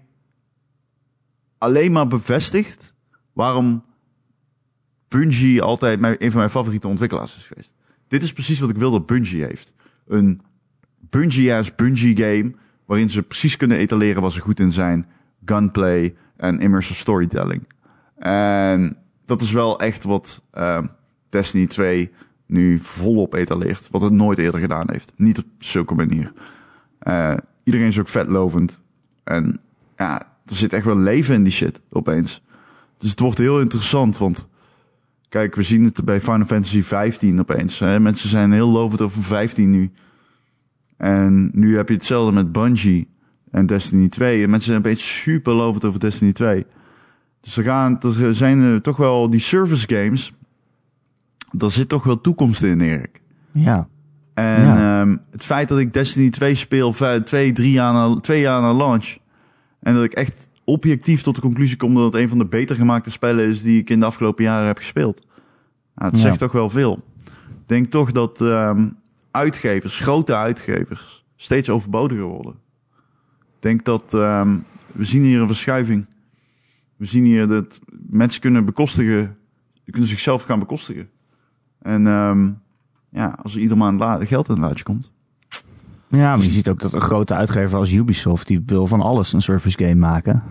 [1.58, 2.96] alleen maar bevestigt
[3.32, 3.84] waarom
[5.08, 7.74] Bungie altijd mijn, een van mijn favoriete ontwikkelaars is geweest.
[8.08, 9.74] Dit is precies wat ik wil dat Bungie heeft.
[10.08, 10.42] Een
[11.00, 15.08] Bungie-ass Bungie game waarin ze precies kunnen etaleren wat ze goed in zijn.
[15.46, 17.68] Gunplay en immersive storytelling.
[18.16, 20.86] En dat is wel echt wat ehm,
[21.30, 22.12] Destiny 2
[22.46, 23.88] nu volop etaleert.
[23.92, 25.12] Wat het nooit eerder gedaan heeft.
[25.16, 26.34] Niet op zulke manier.
[27.00, 28.82] Eh, iedereen is ook vetlovend.
[29.24, 29.60] En
[29.98, 32.42] ja, er zit echt wel leven in die shit opeens.
[32.98, 34.48] Dus het wordt heel interessant, want
[35.30, 37.80] kijk, we zien het bij Final Fantasy 15 opeens.
[37.80, 38.00] Hè?
[38.00, 39.92] Mensen zijn heel lovend over 15 nu.
[40.98, 43.08] En nu heb je hetzelfde met Bungie
[43.52, 44.44] en Destiny 2.
[44.44, 46.66] En mensen zijn opeens super lovend over Destiny 2.
[47.42, 50.34] Dus er, gaan, er zijn er toch wel die service games.
[51.52, 53.22] Daar zit toch wel toekomst in, Erik.
[53.52, 53.88] Ja.
[54.34, 55.02] En Ja.
[55.02, 56.94] ehm, het feit dat ik Destiny 2 speel,
[57.24, 59.18] twee, drie jaar na, twee jaar na launch.
[59.80, 62.76] En dat ik echt objectief tot de conclusie kom dat het een van de beter
[62.76, 65.26] gemaakte spellen is die ik in de afgelopen jaren heb gespeeld.
[65.96, 66.26] Nou, het Ja.
[66.26, 67.04] zegt toch wel veel.
[67.50, 68.88] Ik denk toch dat ehm,
[69.32, 72.54] uitgevers, grote uitgevers, steeds overbodiger worden.
[73.56, 74.58] Ik denk dat ehm,
[74.94, 76.06] we zien hier een verschuiving.
[76.98, 79.38] We zien hier dat mensen kunnen bekostigen,
[79.92, 81.10] kunnen zichzelf gaan bekostigen.
[81.82, 82.50] En ehm,
[83.14, 85.12] ja, als er ieder maand geld in het laadje komt.
[86.08, 89.34] Ja, maar je ziet ook dat een grote uitgever als Ubisoft, die wil van alles
[89.34, 90.44] een service game maken.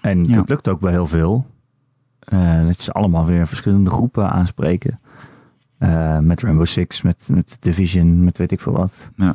[0.00, 0.34] En Ja.
[0.34, 1.46] dat lukt ook bij heel veel.
[2.18, 5.00] Eh, dat ze allemaal weer verschillende groepen aanspreken.
[5.78, 9.10] Eh, met Rainbow Six, met, met Division, met weet ik veel wat.
[9.16, 9.34] Ja,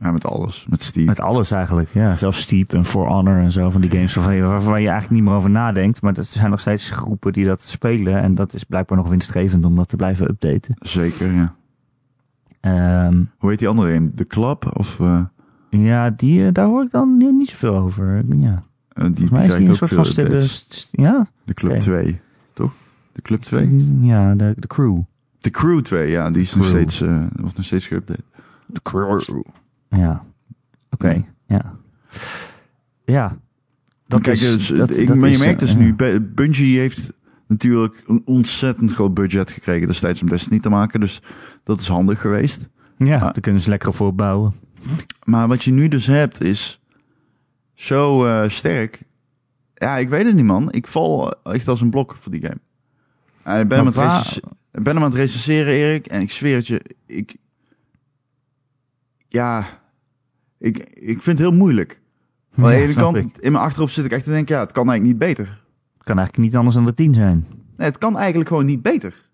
[0.00, 0.66] ja, met alles.
[0.68, 1.06] Met Steve.
[1.06, 2.16] Met alles eigenlijk, ja.
[2.16, 5.10] Zelfs Steep en For Honor en zo van die games waarvan je, waarvan je eigenlijk
[5.20, 6.02] niet meer over nadenkt.
[6.02, 8.20] Maar er zijn nog steeds groepen die dat spelen.
[8.22, 10.74] En dat is blijkbaar nog winstgevend om dat te blijven updaten.
[10.78, 11.54] Zeker, ja.
[12.60, 14.12] Ehm, Hoe heet die andere een?
[14.14, 14.70] De Club?
[14.78, 15.24] Of eh,
[15.70, 18.24] ja, die, eh, daar hoor ik dan niet, niet zoveel over.
[18.36, 18.62] Ja.
[18.88, 20.46] eh, die, die mij is die een soort van stille...
[20.90, 21.26] Ja?
[21.44, 21.80] De Club Oké.
[21.80, 22.20] 2,
[22.52, 22.72] toch?
[23.12, 23.96] De Club 2?
[24.00, 25.00] Ja, de, de crew.
[25.38, 26.30] De Crew 2, ja.
[26.30, 26.98] Die is nog steeds,
[27.32, 28.24] wordt nog steeds geüpdate.
[28.66, 29.20] De crew.
[29.88, 30.22] Ja.
[30.90, 31.24] Oké, Ja.
[31.46, 31.76] ja.
[33.04, 33.36] Ja.
[34.06, 36.20] Dat Kijk, is, dus, dat, ik, dat maar je is, merkt dus eh, nu, Bu-
[36.20, 37.12] Bungie heeft
[37.48, 41.00] natuurlijk een ontzettend groot budget gekregen destijds om Destiny te maken.
[41.00, 41.22] Dus
[41.64, 42.68] dat is handig geweest.
[42.98, 44.52] Ja, daar kunnen ze lekker voor bouwen.
[45.24, 46.80] Maar wat je nu dus hebt is
[47.74, 49.02] zo eh, sterk.
[49.74, 50.72] Ja, ik weet het niet, man.
[50.72, 52.58] Ik val echt als een blok voor die game.
[53.42, 54.36] En ik ben, hem aan, het
[54.72, 56.06] ik ben hem aan het recenseren, Erik.
[56.06, 57.36] En ik zweer het je, ik...
[59.28, 59.66] Ja,
[60.58, 62.00] ik, ik vind het heel moeilijk.
[62.54, 63.38] Maar aan Ja, de ene kant, ik.
[63.38, 64.54] in mijn achterhoofd zit ik echt te denken...
[64.54, 65.62] Ja, het kan eigenlijk niet beter.
[65.98, 67.46] Het kan eigenlijk niet anders dan de 10 zijn.
[67.76, 69.26] Nee, het kan eigenlijk gewoon niet beter.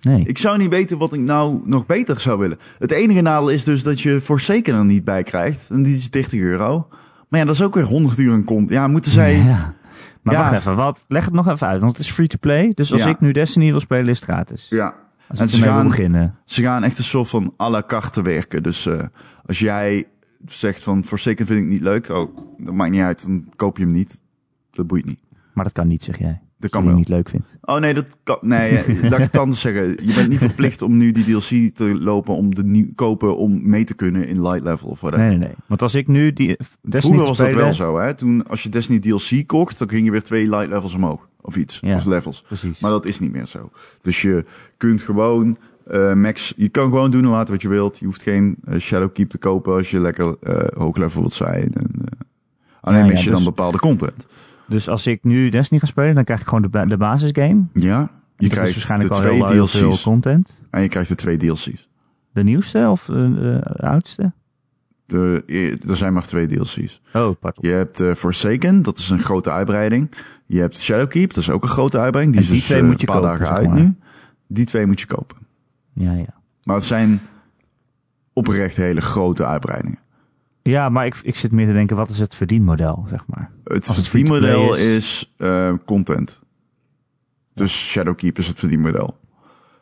[0.00, 0.22] Nee.
[0.24, 2.58] Ik zou niet weten wat ik nou nog beter zou willen.
[2.78, 5.70] Het enige nadeel is dus dat je Forsaken er niet bij krijgt.
[5.70, 6.86] En die is 30 euro.
[7.28, 8.68] Maar ja, dat is ook weer 100 uur een kont.
[8.70, 9.36] Ja, moeten zij...
[9.36, 9.74] Ja.
[10.22, 10.40] Maar Ja.
[10.40, 11.80] wacht even, wat, leg het nog even uit.
[11.80, 12.72] Want het is free-to-play.
[12.74, 13.08] Dus als Ja.
[13.08, 14.66] ik nu Destiny wil spelen, is het gratis.
[14.70, 14.94] Ja.
[15.28, 16.34] Als En ze gaan, beginnen.
[16.44, 18.62] ze gaan echt een soort van à la carte werken.
[18.62, 19.02] Dus eh,
[19.46, 20.04] als jij
[20.46, 22.08] zegt van Forsaken vind ik niet leuk.
[22.08, 23.22] Oh, dat maakt niet uit.
[23.22, 24.22] Dan koop je hem niet.
[24.70, 25.18] Dat boeit niet.
[25.60, 26.40] Maar dat kan niet, zeg jij.
[26.58, 26.96] Dat kan je wel.
[26.96, 27.56] niet leuk vindt.
[27.60, 28.38] Oh nee, dat kan.
[28.40, 30.06] Nee, eh, laat ik het anders zeggen.
[30.06, 33.68] Je bent niet verplicht om nu die DLC te lopen om de nieuw kopen om
[33.68, 35.26] mee te kunnen in light level of whatever.
[35.26, 35.56] Nee, nee, nee.
[35.66, 38.14] Want als ik nu die Destiny Vroeger was dat wel zo, hè?
[38.14, 41.28] Toen, als je Destiny DLC kocht, dan ging je weer twee light levels omhoog.
[41.40, 41.78] Of iets.
[41.80, 41.94] Ja.
[41.94, 42.42] Of levels.
[42.42, 42.80] Precies.
[42.80, 43.70] Maar dat is niet meer zo.
[44.02, 44.44] Dus je
[44.76, 46.52] kunt gewoon eh, max...
[46.56, 47.98] Je kan gewoon doen en laten wat je wilt.
[47.98, 51.74] Je hoeft geen eh, Shadowkeep te kopen als je lekker eh hoog level wilt zijn.
[51.74, 52.20] En, eh,
[52.80, 54.26] alleen Ja, ja, mis je dan dus- bepaalde content.
[54.70, 57.62] Dus als ik nu Destiny ga spelen, dan krijg ik gewoon de, ba- de basisgame.
[57.74, 58.00] Ja,
[58.36, 60.02] je Dat krijgt waarschijnlijk de al twee heel, heel veel DLC's.
[60.02, 60.62] content.
[60.70, 61.88] En je krijgt de twee DLC's.
[62.32, 63.34] De nieuwste of de,
[63.76, 64.32] de oudste?
[65.06, 67.00] De, eh, er zijn maar twee DLC's.
[67.14, 67.68] Oh, pardon.
[67.68, 70.10] Je hebt eh, Forsaken, dat is een grote uitbreiding.
[70.46, 72.36] Je hebt Shadowkeep, dat is ook een grote uitbreiding.
[72.36, 73.84] Die En die is dus twee eh, moet je een paar kopen, dagen zeg uit
[73.84, 73.94] nu.
[74.46, 75.36] Die twee moet je kopen.
[75.92, 76.34] Ja, ja.
[76.64, 77.20] Maar het zijn
[78.32, 79.98] oprecht hele grote uitbreidingen.
[80.62, 83.50] Ja, maar ik, ik zit meer te denken, wat is het verdienmodel, zeg maar?
[83.64, 86.40] Het verdienmodel is, eh, content.
[87.54, 89.18] Dus Shadowkeep is het verdienmodel.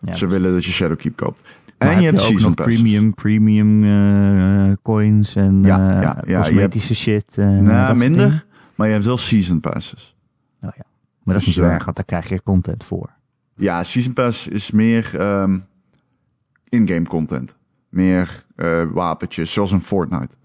[0.00, 1.42] Ja, Ze willen dat je Shadowkeep koopt.
[1.78, 2.74] Maar en je hebt ook season nog passes.
[2.80, 7.38] premium, premium eh, coins en Ja, eh, ja, ja, cosmetische shit.
[7.38, 8.46] en Nou, minder.
[8.74, 10.16] Maar je hebt wel season passes.
[10.62, 10.84] Oh, ja.
[11.22, 13.10] Maar dat is Dus, niet zo eh, erg, want daar krijg je content voor.
[13.54, 15.58] Ja, season pass is meer ehm,
[16.68, 17.56] in-game content.
[17.88, 18.44] Meer
[18.92, 20.36] wapentjes, zoals in Fortnite.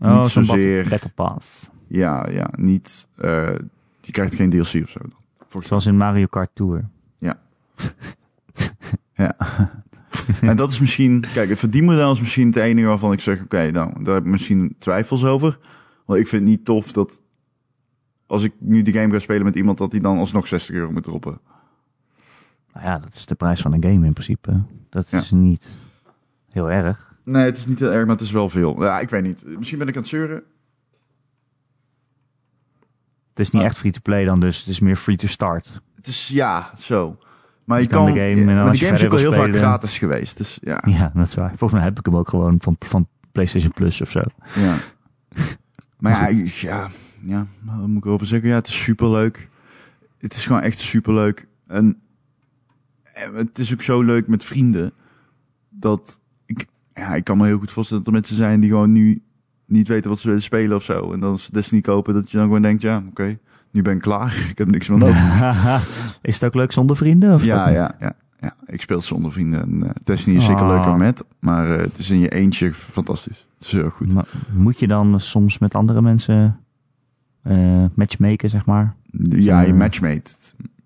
[0.00, 1.70] Oh, niet zozeer- Battle Pass.
[1.86, 3.08] Ja, ja, niet.
[3.16, 3.54] eh,
[4.00, 5.00] je krijgt geen DLC of zo.
[5.48, 6.88] Voor Zoals in Mario Kart Tour.
[9.14, 9.36] Ja.
[10.40, 13.70] en dat is misschien, kijk, het verdienmodel is misschien het enige waarvan ik zeg, oké,
[13.70, 15.58] nou, daar heb ik misschien twijfels over.
[16.04, 17.20] Want ik vind het niet tof dat
[18.26, 20.90] als ik nu die game ga spelen met iemand, dat hij dan alsnog 60 euro
[20.90, 21.40] moet droppen.
[22.72, 24.60] Nou ja, dat is de prijs van een game in principe.
[24.88, 25.18] Dat Ja.
[25.18, 25.80] is niet
[26.50, 27.07] heel erg.
[27.30, 28.82] Nee, het is niet heel erg, maar het is wel veel.
[28.82, 29.44] Ja, ik weet niet.
[29.46, 30.42] Misschien ben ik aan het zeuren.
[33.30, 33.68] Het is niet Ah.
[33.68, 34.58] echt free-to-play dan dus.
[34.58, 35.80] Het is meer free-to-start.
[35.96, 37.18] Het is, ja, zo.
[37.64, 39.52] Maar je, Je kan kan, de game, ja, maar de game is ook heel vaak
[39.54, 40.36] gratis geweest.
[40.36, 41.48] Dus ja, Ja, dat is waar.
[41.48, 44.20] Volgens mij heb ik hem ook gewoon van, van PlayStation Plus of zo.
[44.54, 44.76] ja.
[45.98, 46.88] Maar ja, ja,
[47.20, 48.48] ja, wat moet ik erover zeggen?
[48.48, 49.48] Ja, het is superleuk.
[50.18, 51.46] Het is gewoon echt superleuk.
[51.66, 52.00] En
[53.02, 54.92] en het is ook zo leuk met vrienden.
[55.68, 56.20] Dat
[56.98, 59.22] ja, ik kan me heel goed voorstellen dat er mensen zijn die gewoon nu
[59.66, 61.12] niet weten wat ze willen spelen of zo.
[61.12, 63.38] En dan ze Destiny kopen, dat je dan gewoon denkt, ja, oké,
[63.70, 64.36] nu ben ik klaar.
[64.50, 65.16] Ik heb niks meer nodig.
[66.22, 67.34] is het ook leuk zonder vrienden?
[67.34, 68.54] Of Ja, ja, ja, ja.
[68.66, 69.62] Ik speel zonder vrienden.
[69.62, 70.68] En, eh, Destiny is zeker Ah.
[70.68, 73.46] leuker met, maar eh, het is in je eentje fantastisch.
[73.56, 74.12] Het is heel goed.
[74.12, 76.60] Maar moet je dan soms met andere mensen
[77.42, 78.94] eh matchmaken, zeg maar?
[79.28, 80.30] Ja, je matchmate.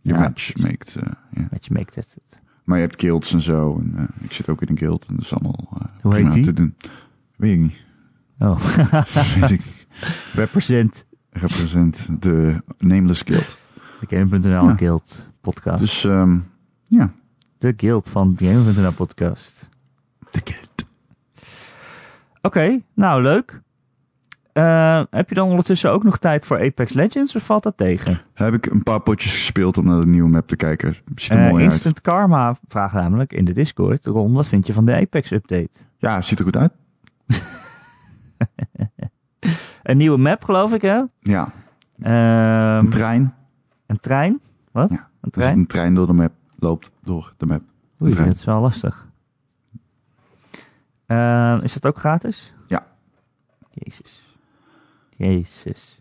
[0.00, 1.48] Je ja, matchmate, eh, ja.
[1.50, 2.18] Matchmake het.
[2.64, 3.76] Maar je hebt guilds en zo.
[3.78, 6.32] En, eh, ik zit ook in een guild en dat is allemaal eh, Hoe prima
[6.32, 6.74] heet te doen.
[7.36, 7.84] Weet ik niet.
[8.38, 8.58] Oh,
[9.40, 9.86] Weet ik niet.
[10.32, 13.56] represent Represent de Nameless Guild.
[14.00, 14.76] de Game.nl Ja.
[14.76, 15.78] Guild podcast.
[15.78, 16.38] Dus ehm,
[16.84, 17.12] ja.
[17.58, 19.68] de Guild van Game.nl podcast.
[20.30, 20.84] De guild.
[22.42, 23.62] Oké, nou leuk.
[24.53, 28.18] Eh, heb je dan ondertussen ook nog tijd voor Apex Legends of valt dat tegen?
[28.34, 30.94] Heb ik een paar potjes gespeeld om naar de nieuwe map te kijken.
[31.14, 34.07] Ziet er Eh, mooi Instant Karma vraagt namelijk in de Discord.
[34.07, 35.70] Ron, wat vind je van de Apex update?
[35.98, 36.72] Ja, ziet er goed uit.
[39.82, 41.03] Een nieuwe map geloof ik hè?
[41.20, 41.53] Ja,
[42.03, 43.34] Ehm, een trein.
[43.86, 44.40] een trein?
[44.72, 44.90] Wat?
[44.90, 45.59] Ja, Een Dus trein?
[45.59, 47.62] een trein door de map loopt door de map.
[48.03, 49.09] Oei, dat is wel lastig.
[51.07, 52.55] Ehm, is dat ook gratis?
[52.66, 52.86] Ja.
[53.70, 54.32] Jezus.
[55.26, 56.00] Jezus.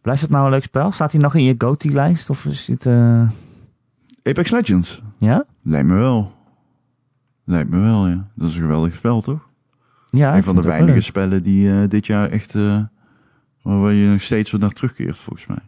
[0.00, 0.92] Blijft het nou een leuk spel?
[0.92, 2.30] Staat hij nog in je GOTY-lijst?
[2.30, 2.86] Of is het...
[2.86, 3.28] eh,
[4.22, 5.02] Apex Legends.
[5.18, 5.44] Ja?
[5.62, 6.34] Lijkt me wel.
[7.44, 8.28] Lijkt me wel, ja.
[8.34, 9.48] Dat is een geweldig spel, toch?
[10.10, 11.02] Ja, een van de weinige leuk.
[11.02, 12.54] spellen die eh, dit jaar echt...
[12.54, 12.82] eh,
[13.62, 15.62] waar je nog steeds zo naar terugkeert, volgens mij.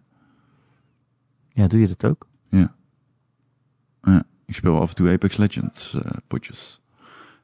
[1.48, 2.26] Ja, doe je dat ook?
[2.50, 6.80] Ja, ik speel af en toe Apex Legends potjes.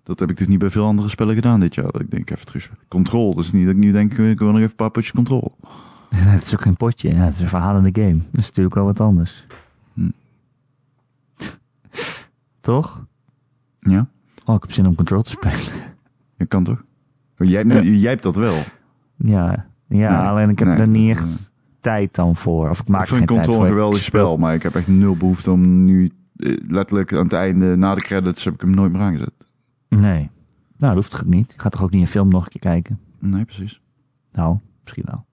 [0.05, 1.93] Dat heb ik dus niet bij veel andere spellen gedaan dit jaar.
[1.93, 2.71] Dat ik denk even terug.
[2.89, 3.35] Control.
[3.35, 5.57] Dus niet dat ik nu denk, ik wil nog even een paar potjes Control.
[6.15, 7.11] het is ook geen potje.
[7.11, 8.17] Ja, het is een verhalende game.
[8.17, 9.47] Dat is natuurlijk wel wat anders.
[9.95, 10.09] Hm.
[12.61, 13.05] Toch?
[13.79, 14.07] Ja,
[14.47, 15.59] Oh, ik heb zin om Control te spelen.
[16.39, 16.83] je kan toch?
[17.37, 18.55] Jij, hebt- jij hebt dat wel.
[19.17, 21.29] ja, ja Nee, alleen ik heb nee, er niet echt eh,
[21.81, 22.69] tijd dan voor.
[22.69, 23.65] Of ik maak ik vind geen tijd Control voor.
[23.65, 27.23] een geweldig speel- spel, maar ik heb echt nul behoefte om nu eh, letterlijk aan
[27.25, 29.33] het einde, na de credits, heb ik hem nooit meer aangezet.
[30.01, 30.31] Nee.
[30.77, 31.53] Nou, dat hoeft toch niet?
[31.53, 33.01] Ik ga toch ook niet een film nog een keer kijken?
[33.19, 33.81] Nee, precies.
[34.33, 35.25] Nou, misschien wel.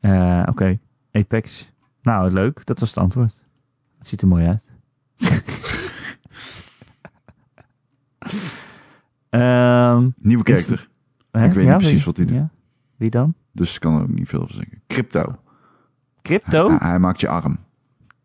[0.00, 0.78] Eh, Oké,
[1.12, 1.72] Apex.
[2.02, 2.66] Nou, leuk.
[2.66, 3.42] Dat was het antwoord.
[3.98, 4.72] Het ziet er mooi uit.
[9.30, 11.46] Ehm, Nieuwe hè?
[11.46, 12.36] Ik weet niet precies wie- wat die doet.
[12.36, 12.50] ja.
[12.96, 13.34] Wie dan?
[13.52, 14.82] Dus ik kan er ook niet veel over zeggen.
[14.86, 15.38] Crypto.
[16.22, 16.68] Crypto?
[16.68, 17.58] Hij, hij maakt je arm.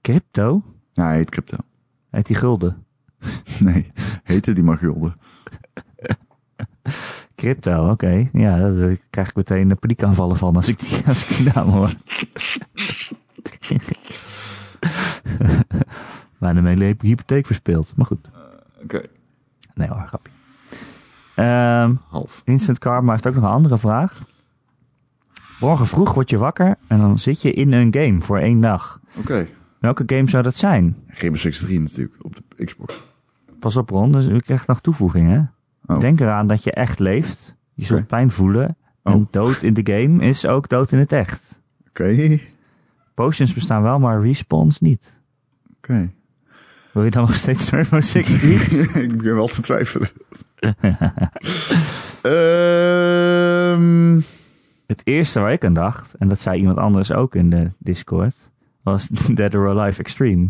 [0.02, 0.64] Crypto?
[0.92, 1.58] Ja, hij heet Crypto.
[2.10, 2.86] Heet die gulden?
[3.60, 3.92] Nee,
[4.24, 5.16] heette die maar gulden.
[7.36, 8.30] Crypto, oké.
[8.34, 11.54] Ja, daar daar krijg ik meteen een paniekaanvallen van als ik die, als ik die
[11.54, 11.92] naam hoor.
[16.38, 17.94] Bijna mijn hele hypotheek verspeeld.
[17.96, 18.30] Maar goed.
[18.84, 19.02] Oké.
[19.74, 20.32] Nee hoor, grapje.
[21.36, 22.42] Ehm, Half.
[22.46, 24.22] Instant Karma heeft ook nog een andere vraag.
[25.60, 29.00] Morgen vroeg word je wakker en dan zit je in een game voor één dag.
[29.16, 29.48] Oké.
[29.80, 30.98] Welke game zou dat zijn?
[31.08, 33.00] Rainbow Six 3 natuurlijk, op de Xbox.
[33.60, 35.54] Pas op Ron, dus u krijgt nog toevoegingen.
[35.86, 36.00] Oh.
[36.00, 37.56] Denk eraan dat je echt leeft.
[37.74, 38.78] Je zult pijn voelen.
[39.04, 39.14] Oh.
[39.14, 41.62] En dood in de game is ook dood in het echt.
[41.88, 42.40] Oké.
[43.14, 45.20] Potions bestaan wel, maar respawns niet.
[45.78, 46.12] Oké.
[46.92, 48.56] Wil je dan nog steeds Rainbow Six 3?
[49.04, 50.10] ik begin wel te twijfelen.
[52.22, 54.20] Ehm
[54.90, 58.52] het eerste waar ik aan dacht, en dat zei iemand anders ook in de Discord,
[58.82, 60.48] was Dead or Alive Extreme.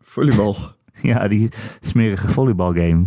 [0.00, 0.75] volleybal.
[1.02, 1.48] Ja, die
[1.80, 3.04] smerige volleybalgame.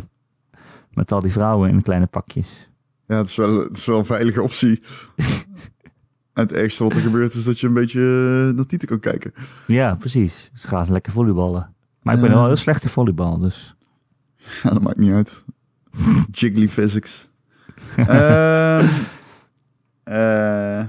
[0.91, 2.69] Met al die vrouwen in kleine pakjes.
[3.07, 4.83] Ja, het is wel, het is wel een veilige optie.
[6.33, 7.99] en het ergste wat er gebeurt is dat je een beetje
[8.49, 9.33] eh, naar titel kan kijken.
[9.67, 10.51] Ja, precies.
[10.53, 11.73] Ze gaan lekker volleyballen.
[12.01, 13.75] Maar ik ben wel heel slecht in volleybal, dus...
[14.63, 15.45] Ja, dat maakt niet uit.
[16.31, 17.29] Jiggly physics.
[17.95, 18.87] Ehm
[20.09, 20.83] eh,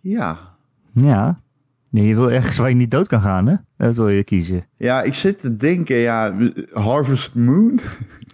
[0.00, 0.56] ja.
[0.92, 1.40] Ja.
[1.90, 3.54] Nee, je wil ergens waar je niet dood kan gaan, hè?
[3.76, 4.64] Dat wil je kiezen.
[4.76, 6.34] Ja, ik zit te denken, ja,
[6.72, 7.80] Harvest Moon.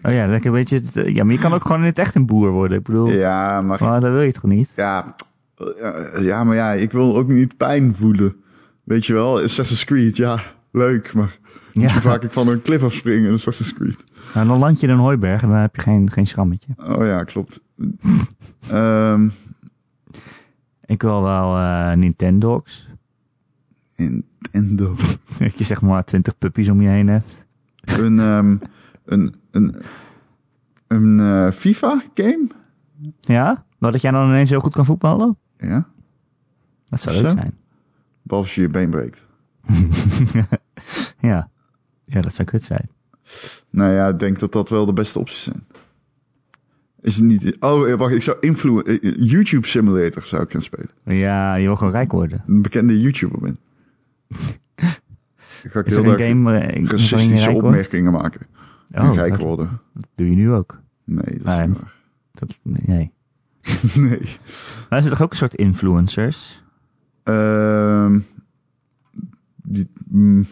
[0.03, 1.13] Oh ja, lekker een beetje...
[1.13, 2.79] Ja, maar je kan ook gewoon in het echt een boer worden.
[2.79, 4.69] Ik bedoel, Ja, maar, maar dat wil je toch niet?
[4.77, 5.15] ja,
[5.57, 8.37] eh, ja, maar ja, ik wil ook niet pijn voelen.
[8.85, 10.39] Weet je wel, Assassin's Creed, ja,
[10.73, 11.39] leuk, maar
[11.73, 11.93] Ja.
[11.93, 13.97] hoe vaak ik van een klif afspring in Assassin's Creed.
[14.35, 16.69] Nou, dan land je in een hooiberg en dan heb je geen, geen schrammetje.
[16.79, 17.61] Oh ja, klopt.
[18.71, 19.29] Ehm
[20.85, 22.89] Ik wil wel eh Nintendogs.
[23.97, 24.97] Nintendo.
[25.39, 27.47] Dat je zeg maar twintig puppies om je heen hebt.
[27.81, 28.57] een, ehm,
[29.05, 29.77] een, een,
[30.87, 32.47] een eh, FIFA-game?
[33.21, 33.65] Ja?
[33.79, 35.37] Maar dat jij dan ineens heel goed kan voetballen?
[35.59, 35.89] Ja,
[36.89, 37.23] Dat zou Zo.
[37.23, 37.57] leuk zijn.
[38.23, 39.27] behalve als je je been breekt.
[41.19, 41.51] ja.
[42.05, 42.91] Ja, dat zou kut zijn.
[43.71, 45.65] Nou ja, ik denk dat dat wel de beste opties zijn.
[47.01, 47.57] Is het niet...
[47.61, 48.81] Oh, eh, wacht, ik zou influ...
[48.81, 50.91] eh, YouTube Simulator zou ik gaan spelen.
[51.05, 52.43] Ja, je wil gewoon rijk worden.
[52.47, 53.59] Een bekende YouTuber ben.
[55.69, 58.47] Ga ik Is heel erg game racistische opmerkingen maken.
[58.91, 59.81] En Oh, rijk dat, worden.
[59.95, 60.81] dat doe je nu ook.
[61.05, 61.95] Nee, dat is niet waar.
[62.33, 63.13] Dat, nee.
[63.95, 64.21] Nee.
[64.91, 66.63] Maar er toch ook een soort influencers?
[67.23, 68.19] Ehm
[69.63, 70.47] die, mm,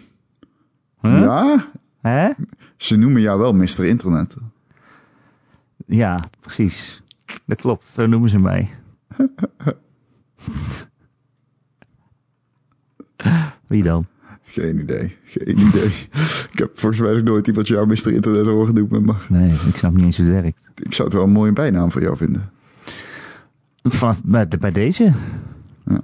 [1.01, 1.21] Huh?
[1.21, 1.71] Ja,
[2.01, 2.31] Hè?
[2.77, 3.85] ze noemen jou wel Mr.
[3.85, 4.37] Internet.
[5.87, 7.03] Ja, precies.
[7.45, 8.69] Dat klopt, zo noemen ze mij.
[13.71, 14.07] Wie dan?
[14.43, 15.17] Geen idee.
[15.25, 15.87] Geen idee.
[16.53, 18.13] ik heb volgens mij nog nooit iemand jou Mr.
[18.13, 19.05] Internet horen noemen.
[19.05, 20.71] Maar Nee, ik snap niet eens hoe het werkt.
[20.75, 22.51] ik zou het wel een mooie bijnaam voor jou vinden.
[23.83, 25.13] Vanaf bij, bij deze?
[25.87, 26.01] Ja.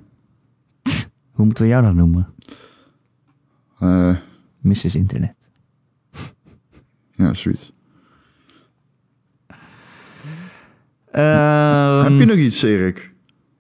[1.31, 2.27] Hoe moeten we jou dan noemen?
[3.79, 4.17] Eh,
[4.61, 4.95] Mrs.
[4.95, 5.51] Internet.
[7.11, 7.73] ja, zoiets.
[11.11, 12.97] Ehm, heb je nog iets, Erik?
[12.97, 13.13] heb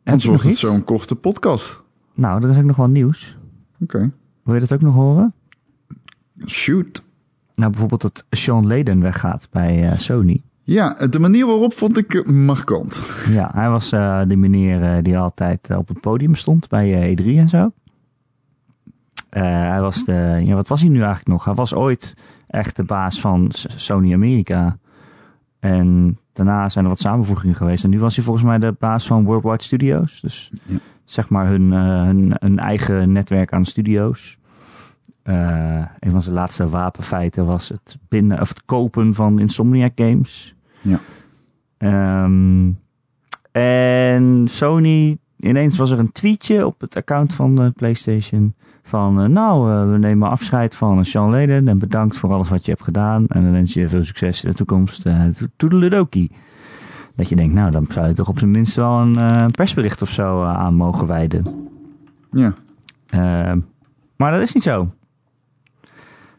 [0.04, 1.82] Anders wordt het zo'n korte podcast.
[2.14, 3.35] Nou, er is ook nog wel nieuws.
[3.80, 4.10] Oké.
[4.42, 5.34] Wil je dat ook nog horen?
[6.46, 7.04] Shoot.
[7.54, 10.42] Nou, bijvoorbeeld dat Sean Layden weggaat bij eh, Sony.
[10.62, 13.24] Ja, de manier waarop vond ik eh, markant.
[13.28, 17.24] Ja, hij was eh de meneer die altijd op het podium stond bij eh, E3
[17.24, 17.72] en zo.
[19.30, 21.44] Hij was de, ja, wat was hij nu eigenlijk nog?
[21.44, 22.16] Hij was ooit
[22.46, 24.78] echt de baas van Sony Amerika.
[25.58, 27.84] En daarna zijn er wat samenvoegingen geweest.
[27.84, 30.20] En nu was hij volgens mij de baas van Worldwide Studios.
[30.20, 30.76] Dus Ja.
[31.04, 34.38] zeg maar hun, eh, hun, hun eigen netwerk aan studio's.
[35.22, 40.54] Eh, een van zijn laatste wapenfeiten was het, binnen, of het kopen van Insomniac Games.
[40.80, 40.98] Ja.
[41.78, 42.70] Ehm,
[43.52, 48.54] en Sony, ineens was er een tweetje op het account van de PlayStation.
[48.82, 52.64] Van, eh, nou, eh, we nemen afscheid van Sean Layden en bedankt voor alles wat
[52.64, 53.26] je hebt gedaan.
[53.28, 55.06] En we wensen je veel succes in de toekomst.
[55.06, 55.24] Uh,
[55.56, 56.30] Toedeledokie.
[57.14, 60.10] Dat je denkt, nou, dan zou je toch op zijn minst wel een persbericht of
[60.10, 61.68] zo aan mogen wijden.
[62.30, 62.54] Ja.
[64.16, 64.90] Maar dat is niet zo.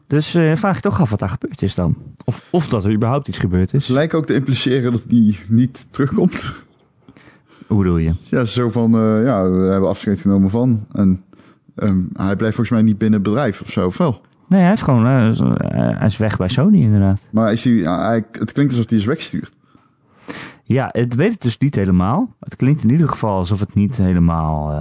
[0.08, 1.96] Dus vraag je toch af wat daar gebeurd is dan.
[2.26, 3.86] Of, of dat er überhaupt iets gebeurd is.
[3.86, 6.54] Ze lijken ook te impliceren dat die niet terugkomt.
[7.68, 8.14] Hoe bedoel je?
[8.30, 10.86] Ja, zo van, eh, ja, we hebben afscheid genomen van.
[10.92, 11.24] En
[11.76, 14.22] ehm, hij blijft volgens mij niet binnen het bedrijf of zo, of wel?
[14.48, 17.22] Nee, hij is gewoon, eh, eh, hij is weg bij Sony inderdaad.
[17.32, 19.56] Maar is hij, hij, het klinkt alsof hij is weggestuurd.
[20.64, 22.36] Ja, het weet het dus niet helemaal.
[22.40, 24.74] Het klinkt in ieder geval alsof het niet helemaal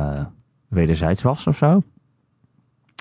[0.68, 1.82] wederzijds was of zo.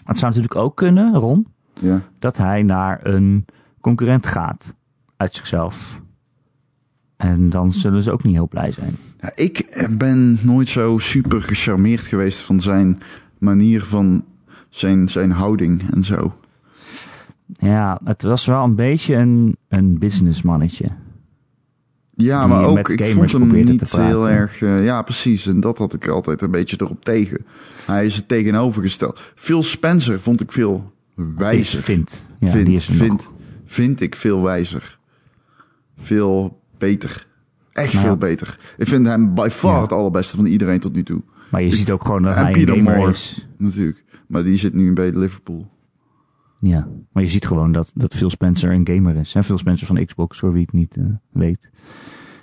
[0.06, 1.48] Het zou natuurlijk ook kunnen, Ron,
[1.80, 2.02] Ja.
[2.20, 3.46] dat hij naar een
[3.82, 4.76] concurrent gaat
[5.18, 6.02] uit zichzelf.
[7.18, 8.98] En dan zullen ze ook niet heel blij zijn.
[9.22, 13.02] Ja, ik ben nooit zo super gecharmeerd geweest van zijn
[13.38, 14.26] manier van
[14.70, 16.36] zijn, zijn houding en zo.
[17.46, 20.90] Ja, het was wel een beetje een, een businessmannetje.
[22.16, 24.62] Ja, maar ook, ik vond hem niet heel erg...
[24.62, 25.48] eh, ja, precies.
[25.48, 27.46] En dat had ik altijd een beetje erop tegen.
[27.86, 29.32] Hij is het tegenovergesteld.
[29.36, 30.94] Phil Spencer vond ik veel
[31.38, 31.84] wijzer.
[31.84, 32.30] Vindt.
[32.40, 33.30] Ja, vind, vind,
[33.66, 34.98] vind ik veel wijzer.
[35.98, 37.28] Veel beter.
[37.72, 38.60] Echt Nou veel beter.
[38.78, 39.82] Ik vind hem by far Ja.
[39.82, 41.22] het allerbeste van iedereen tot nu toe.
[41.52, 43.12] Maar je Ik- ziet ook gewoon dat hij een Peter gamer Moore.
[43.12, 43.48] is.
[43.58, 44.04] Natuurlijk.
[44.28, 45.74] Maar die zit nu bij Liverpool.
[46.60, 49.36] Ja, maar je ziet gewoon dat, dat Phil Spencer een gamer is.
[49.36, 51.70] En Phil Spencer van Xbox, voor wie het niet eh, weet.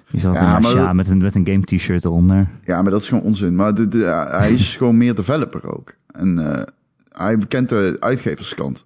[0.08, 2.48] Je zat Ja, maar met een, met een game t-shirt eronder.
[2.64, 3.54] Ja, maar dat is gewoon onzin.
[3.56, 5.94] Maar de, de- hij is gewoon meer developer ook.
[6.06, 6.62] En eh,
[7.08, 8.84] hij kent de uitgeverskant.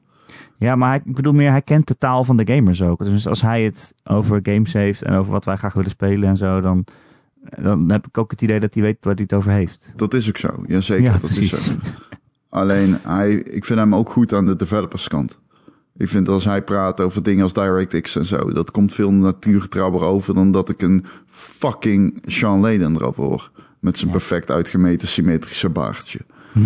[0.59, 3.04] Ja, maar hij, ik bedoel meer, hij kent de taal van de gamers ook.
[3.04, 6.36] Dus als hij het over games heeft en over wat wij graag willen spelen en
[6.36, 6.84] zo, dan,
[7.62, 9.92] dan heb ik ook het idee dat hij weet waar hij het over heeft.
[9.96, 10.64] Dat is ook zo.
[10.66, 11.52] Jazeker, ja, dat precies.
[11.52, 11.72] is zo.
[12.48, 15.38] Alleen, hij, ik vind hem ook goed aan de developerskant.
[15.96, 20.04] Ik vind als hij praat over dingen als DirectX en zo, dat komt veel natuurgetrouwer
[20.04, 23.50] over dan dat ik een fucking Sean Layden erover hoor.
[23.80, 24.16] Met zijn Ja.
[24.16, 26.18] perfect uitgemeten symmetrische baardje.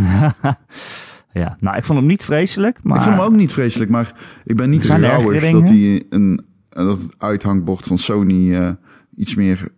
[1.33, 4.13] Ja, nou, ik vond hem niet vreselijk, maar Ik vond hem ook niet vreselijk, maar
[4.45, 8.71] ik ben niet er rouwig dat hij een, eh, dat het uithangbord van Sony eh,
[9.17, 9.69] iets meer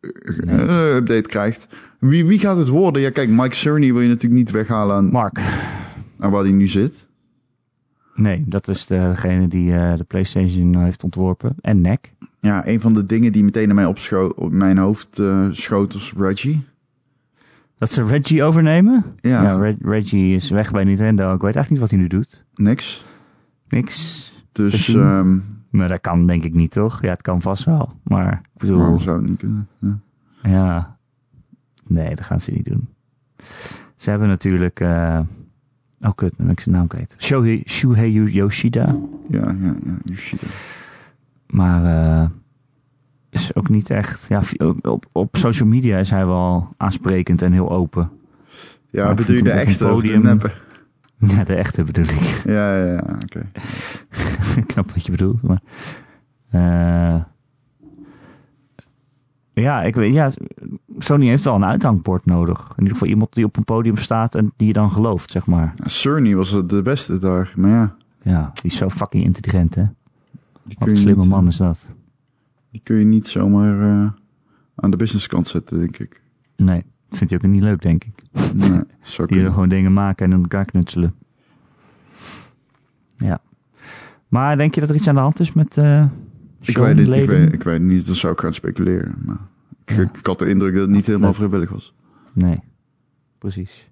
[0.00, 0.94] eh, Nee.
[0.94, 1.66] update krijgt.
[2.00, 3.02] Wie, wie gaat het worden?
[3.02, 5.40] Ja, kijk, Mike Cerny wil je natuurlijk niet weghalen aan, Mark.
[6.18, 7.06] aan waar hij nu zit.
[8.14, 11.54] Nee, dat is degene die de PlayStation heeft ontworpen.
[11.60, 12.12] En NEC.
[12.40, 15.20] Ja, een van de dingen die meteen naar mij op mijn hoofd
[15.50, 16.64] schoot was Reggie.
[17.78, 19.04] Dat ze Reggie overnemen?
[19.20, 21.34] Ja, Reg- Reggie is weg bij Nintendo.
[21.34, 22.44] Ik weet eigenlijk niet wat hij nu doet.
[22.54, 23.04] niks.
[23.68, 24.32] Niks.
[24.52, 25.38] Dus ehm
[25.70, 27.02] Nou, dat kan denk ik niet, toch?
[27.02, 27.92] Ja, het kan vast wel.
[28.02, 29.68] Maar ik bedoel, waarom zou het niet kunnen?
[29.78, 29.98] Ja.
[30.42, 30.96] ja.
[31.86, 32.88] Nee, dat gaan ze niet doen.
[33.94, 34.80] Ze hebben natuurlijk...
[34.80, 35.20] eh,
[36.00, 37.16] Oh, kut, dan ben ik zijn naam kwijt.
[37.18, 38.96] Shohei, Shuhei Yoshida.
[39.28, 40.46] Ja, ja, ja, Yoshida.
[41.46, 42.30] Maar eh,
[43.36, 44.28] is ook niet echt...
[44.28, 44.40] Ja,
[44.82, 48.10] op, op social media is hij wel aansprekend en heel open.
[48.90, 50.50] Ja, Maar bedoel je de echte of de?
[51.36, 52.42] Ja, de echte bedoel ik.
[52.44, 53.50] Ja, ja, ja, oké.
[54.62, 55.60] ik snap wat je bedoelt, maar...
[56.50, 57.20] eh,
[59.52, 60.30] ja, ik weet, ja,
[60.98, 62.58] Sony heeft wel een uithangbord nodig.
[62.60, 65.46] In ieder geval iemand die op een podium staat en die je dan gelooft, zeg
[65.46, 65.74] maar.
[65.84, 67.94] Cerny was het de beste daar, maar ja.
[68.22, 69.84] Ja, die is zo fucking intelligent, hè?
[70.62, 71.90] Die Wat een slimme niet, man is dat.
[72.76, 74.10] Die kun je niet zomaar eh,
[74.74, 76.22] aan de businesskant zetten, denk ik.
[76.56, 78.22] Nee, dat vindt hij ook niet leuk, denk ik.
[78.54, 78.70] Nee,
[79.16, 79.52] Die kunnen.
[79.52, 81.14] gewoon dingen maken en in elkaar knutselen.
[84.28, 86.04] Maar denk je dat er iets aan de hand is met eh
[86.60, 89.14] Ik weet, het, ik, weet, ik weet het niet, dat zou ik gaan speculeren.
[89.24, 89.38] Maar
[89.84, 90.02] ik, Ja.
[90.02, 91.94] ik had de indruk dat het niet helemaal vrijwillig was.
[92.32, 92.60] Nee,
[93.38, 93.88] precies.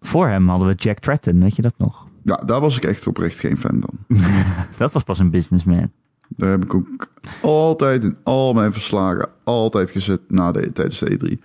[0.00, 2.06] Voor hem hadden we Jack Tratton, weet je dat nog?
[2.22, 4.18] Ja, daar was ik echt oprecht geen fan van.
[4.76, 5.90] Dat was pas een businessman.
[6.28, 7.12] Daar heb ik ook
[7.42, 11.44] altijd in al mijn verslagen altijd gezet na de, tijdens de E3.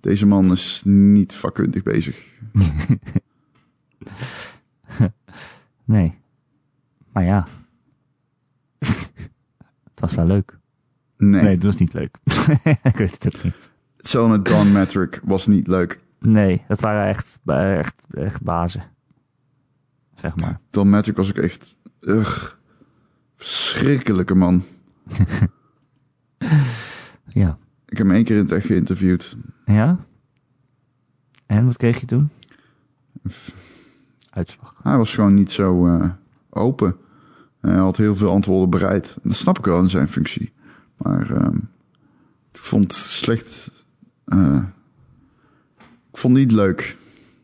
[0.00, 2.16] Deze man is niet vakkundig bezig.
[5.84, 6.18] Nee.
[7.12, 7.46] Maar ja.
[9.90, 10.58] het was wel leuk.
[11.16, 12.18] Nee, Nee, het was niet leuk.
[12.82, 13.70] ik weet het ook niet.
[13.96, 16.00] hetzelfde met Don Metric was niet leuk.
[16.18, 18.82] Nee, dat waren echt, echt, echt bazen.
[20.14, 20.60] Zeg maar.
[20.70, 21.74] Don Metric was ook echt...
[22.00, 22.52] Ugh,
[23.46, 24.62] verschrikkelijke man.
[27.28, 27.58] Ja.
[27.86, 29.36] Ik heb hem één keer in het echt geïnterviewd.
[29.66, 29.98] Ja?
[31.46, 32.28] En wat kreeg je toen?
[34.30, 34.74] Uitslag.
[34.82, 36.10] Hij was gewoon niet zo eh,
[36.50, 36.96] open.
[37.60, 39.16] Hij had heel veel antwoorden bereid.
[39.22, 40.52] Dat snap ik wel in zijn functie.
[40.96, 41.56] Maar ehm,
[42.52, 43.84] ik vond het slecht.
[44.24, 44.62] eh,
[46.12, 46.96] ik vond het niet leuk.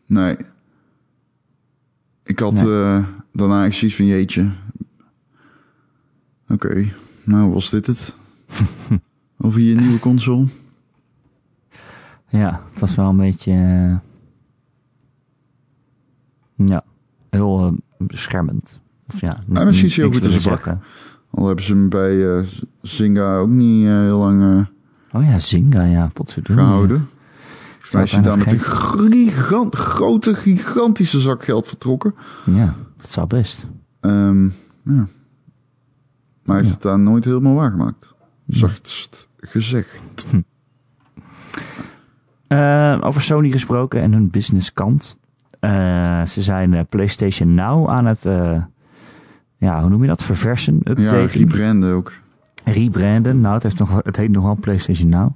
[0.07, 0.37] Nee.
[2.23, 2.83] Ik had Nee.
[2.83, 4.51] eh, daarna echt zoiets van jeetje.
[6.49, 6.89] Oké,
[7.25, 8.15] nou was dit het?
[9.39, 10.47] Over je nieuwe console?
[12.29, 13.53] Ja, het was wel een beetje...
[13.53, 13.97] eh,
[16.67, 16.85] ja,
[17.31, 17.73] heel eh,
[18.07, 18.81] beschermend.
[19.09, 20.65] Of ja, Ja, misschien ook niks goed willen zijn vak.
[20.65, 20.83] zeggen.
[21.31, 22.45] Al hebben ze hem bij eh,
[22.83, 24.67] Zynga ook niet heel lang
[25.13, 26.63] Oh ja, Zynga, ja, potverdorie.
[26.65, 27.09] gehouden.
[27.71, 32.15] Volgens mij is hij daar met een gigant, grote, gigantische zak geld vertrokken.
[32.47, 33.67] Ja, dat zou best.
[34.01, 34.45] Ehm,
[34.85, 35.07] ja.
[36.49, 36.89] Maar hij heeft Ja.
[36.91, 38.15] het daar nooit helemaal waargemaakt.
[38.49, 40.03] Zachtst gezegd.
[42.49, 45.17] Eh, over Sony gesproken en hun businesskant.
[45.61, 48.23] Eh ze zijn eh, PlayStation Now aan het,
[49.59, 50.23] ja, hoe noem je dat?
[50.23, 52.13] Verversen, Ja, updaten, rebranden ook.
[52.65, 53.41] rebranden.
[53.41, 55.31] Nou, het, heeft nog, het heet nog wel PlayStation Now.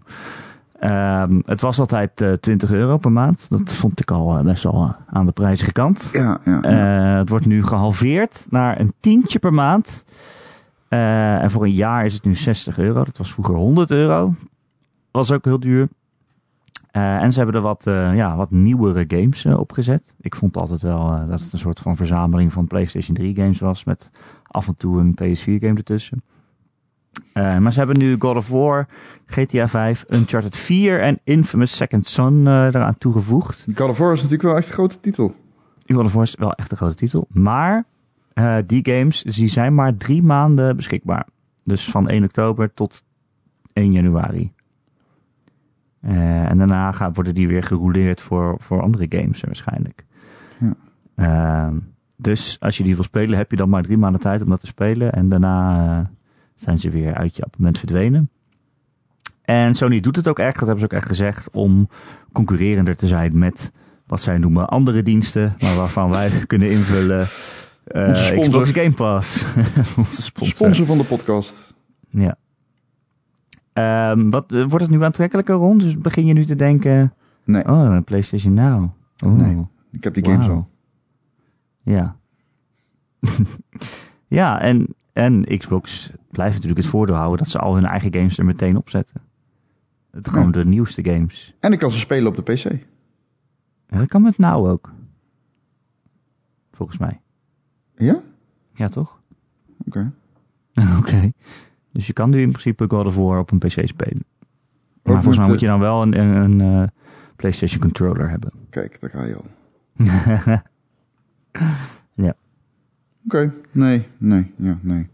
[0.79, 3.47] Ehm, het was altijd eh 20 euro per maand.
[3.51, 6.09] Dat vond ik al best wel aan de prijzige kant.
[6.13, 6.59] Ja, ja.
[6.63, 6.69] ja.
[7.19, 10.05] Het wordt nu gehalveerd naar een tientje per maand.
[10.93, 13.05] Eh, en voor een jaar is het nu 60 euro.
[13.05, 14.35] Dat was vroeger 100 euro.
[15.11, 15.89] Was ook heel duur.
[16.91, 20.15] Eh, en ze hebben er wat, eh, ja, wat nieuwere games eh, opgezet.
[20.21, 23.85] Ik vond altijd wel dat het een soort van verzameling van PlayStation 3 games was.
[23.85, 24.11] Met
[24.47, 26.23] af en toe een PS4 game ertussen.
[27.33, 28.89] Maar ze hebben nu God of War,
[29.27, 33.67] GTA 5, Uncharted 4 en Infamous Second Son eraan toegevoegd.
[33.75, 35.35] God of War is natuurlijk wel echt een grote titel.
[35.87, 37.27] God of War is wel echt een grote titel.
[37.29, 37.85] Maar
[38.35, 41.27] eh, die games die zijn maar drie maanden beschikbaar.
[41.63, 43.05] Dus van 1 oktober tot
[43.73, 44.53] 1 januari.
[46.01, 50.05] Eh, en daarna gaan, worden die weer gerouleerd voor, voor andere games waarschijnlijk.
[50.59, 50.75] Ja.
[51.15, 51.77] Ehm,
[52.17, 54.61] dus als je die wil spelen, heb je dan maar drie maanden tijd om dat
[54.61, 55.13] te spelen.
[55.13, 56.07] En daarna eh,
[56.55, 58.31] zijn ze weer uit je abonnement verdwenen.
[59.43, 61.89] En Sony doet het ook echt, dat hebben ze ook echt gezegd, om
[62.33, 63.73] concurrerender te zijn met
[64.07, 67.27] wat zij noemen andere diensten, maar waarvan wij kunnen invullen.
[67.85, 68.63] Eh, Onze sponsor.
[68.63, 69.45] Xbox Game Pass.
[69.99, 70.55] Onze sponsor.
[70.57, 71.75] Sponsor van de podcast.
[72.11, 72.37] Ja.
[73.73, 75.81] Ehm, wat, eh, wordt het nu aantrekkelijker rond?
[75.81, 77.15] Dus begin je nu te denken,
[77.45, 78.91] Nee, oh, een PlayStation Now.
[79.25, 79.67] Oh, Nee.
[79.93, 80.69] ik heb die games al.
[81.83, 82.17] Ja.
[84.29, 88.39] ja, en, en Xbox blijft natuurlijk het voordeel houden dat ze al hun eigen games
[88.39, 89.21] er meteen op zetten.
[90.11, 90.51] Het gewoon Ja.
[90.53, 91.55] de nieuwste games.
[91.61, 92.65] En ik kan ze spelen op de PC.
[93.89, 94.93] Ja, dat kan met Now ook.
[96.73, 97.21] Volgens mij.
[97.97, 98.21] Ja?
[98.75, 99.21] Ja, toch?
[99.87, 100.13] Oké.
[100.99, 101.33] Oké.
[101.93, 104.25] Dus je kan nu in principe God of War op een PC spelen.
[105.03, 106.89] Maar volgens mij moet je dan wel een, een, een, eh,
[107.37, 108.53] PlayStation controller hebben.
[108.71, 109.47] Kijk, daar ga je al.
[112.15, 112.35] Ja.
[113.25, 115.09] Oké, nee, nee, ja, nee.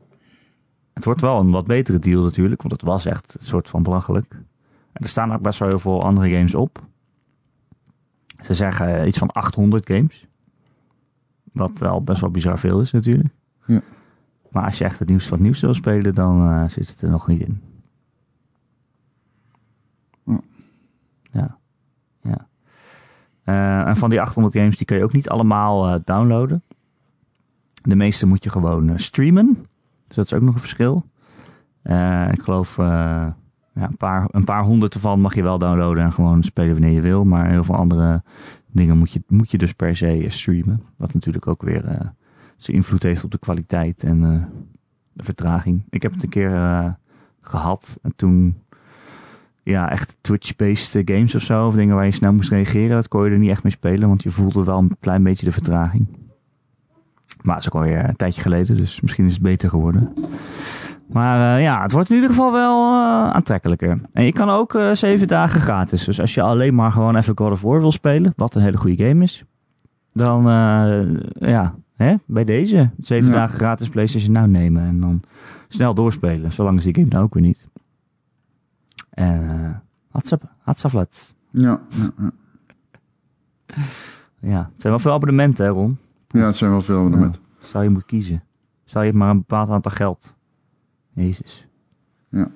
[0.93, 3.83] Het wordt wel een wat betere deal natuurlijk, want het was echt een soort van
[3.83, 4.33] belachelijk.
[4.93, 6.83] En er staan ook best wel heel veel andere games op.
[8.43, 10.28] Ze zeggen eh, iets van 800 games.
[11.59, 13.35] Wat wel best wel bizar veel is natuurlijk.
[13.67, 13.81] Ja.
[14.51, 17.03] Maar als je echt het nieuws van het nieuws wil spelen, dan eh, zit het
[17.03, 17.61] er nog niet in.
[20.25, 20.41] Ja.
[21.33, 21.59] Ja.
[22.23, 22.47] ja.
[23.45, 26.63] Eh, en van die 800 games, die kun je ook niet allemaal eh, downloaden.
[27.83, 29.67] De meeste moet je gewoon streamen.
[30.07, 31.05] Dus dat is ook nog een verschil.
[32.31, 33.37] Ik geloof, ja,
[33.73, 37.01] een, paar, een paar honderd ervan mag je wel downloaden en gewoon spelen wanneer je
[37.01, 37.25] wil.
[37.25, 38.23] Maar heel veel andere
[38.71, 40.83] dingen moet je, moet je dus per se eh, streamen.
[40.97, 42.07] Wat natuurlijk ook weer eh,
[42.59, 44.43] zijn invloed heeft op de kwaliteit en eh,
[45.13, 45.83] de vertraging.
[45.91, 46.91] Ik heb het een keer eh,
[47.41, 48.63] gehad en toen,
[49.63, 53.25] ja, echt Twitch-based games of zo, of dingen waar je snel moest reageren, dat kon
[53.25, 56.07] je er niet echt mee spelen, want je voelde wel een klein beetje de vertraging.
[57.43, 60.13] Maar het is ook alweer een tijdje geleden, dus misschien is het beter geworden.
[61.09, 64.01] Maar eh, ja, het wordt in ieder geval wel eh, aantrekkelijker.
[64.13, 66.05] En je kan ook eh, zeven dagen gratis.
[66.05, 68.77] Dus als je alleen maar gewoon even God of War wil spelen, wat een hele
[68.77, 69.45] goede game is,
[70.13, 70.43] dan
[71.39, 73.35] ja, hè, bij deze zeven Ja.
[73.35, 75.23] dagen gratis PlayStation Now nemen en dan
[75.69, 76.53] snel doorspelen.
[76.53, 77.69] Zolang is die game nou ook weer niet.
[79.11, 80.21] En uh,
[80.63, 81.35] hatsaflat.
[81.51, 82.31] Ja, ja, ja.
[84.41, 85.99] Ja, het zijn wel veel abonnementen, hè, Ron?
[86.29, 87.41] ja, het zijn wel veel abonnementen.
[87.59, 88.43] Zou je moeten kiezen.
[88.85, 90.37] Zou je maar een bepaald aantal geld.
[91.19, 91.67] Jezus.
[92.29, 92.51] Ja.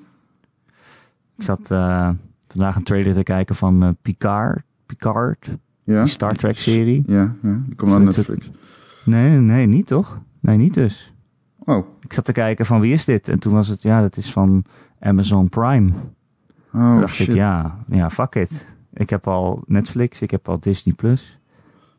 [1.36, 2.10] Ik zat eh,
[2.48, 4.62] vandaag een trailer te kijken van eh, Picard.
[4.86, 7.02] Picard, Ja, die Star Trek serie.
[7.06, 7.60] ja, ja.
[7.66, 8.50] die komt aan Netflix.
[9.04, 10.20] Nee, nee, nee, niet toch?
[10.40, 11.14] Nee, niet dus.
[11.58, 13.28] Oh, Ik zat te kijken van wie is dit?
[13.28, 14.64] En toen was het, ja, dat is van
[15.00, 15.90] Amazon Prime.
[15.90, 17.28] Toen oh dacht shit.
[17.28, 18.76] ik, ja, ja, fuck it.
[18.92, 20.94] Ik heb al Netflix, ik heb al Disney+.
[20.94, 21.38] Plus.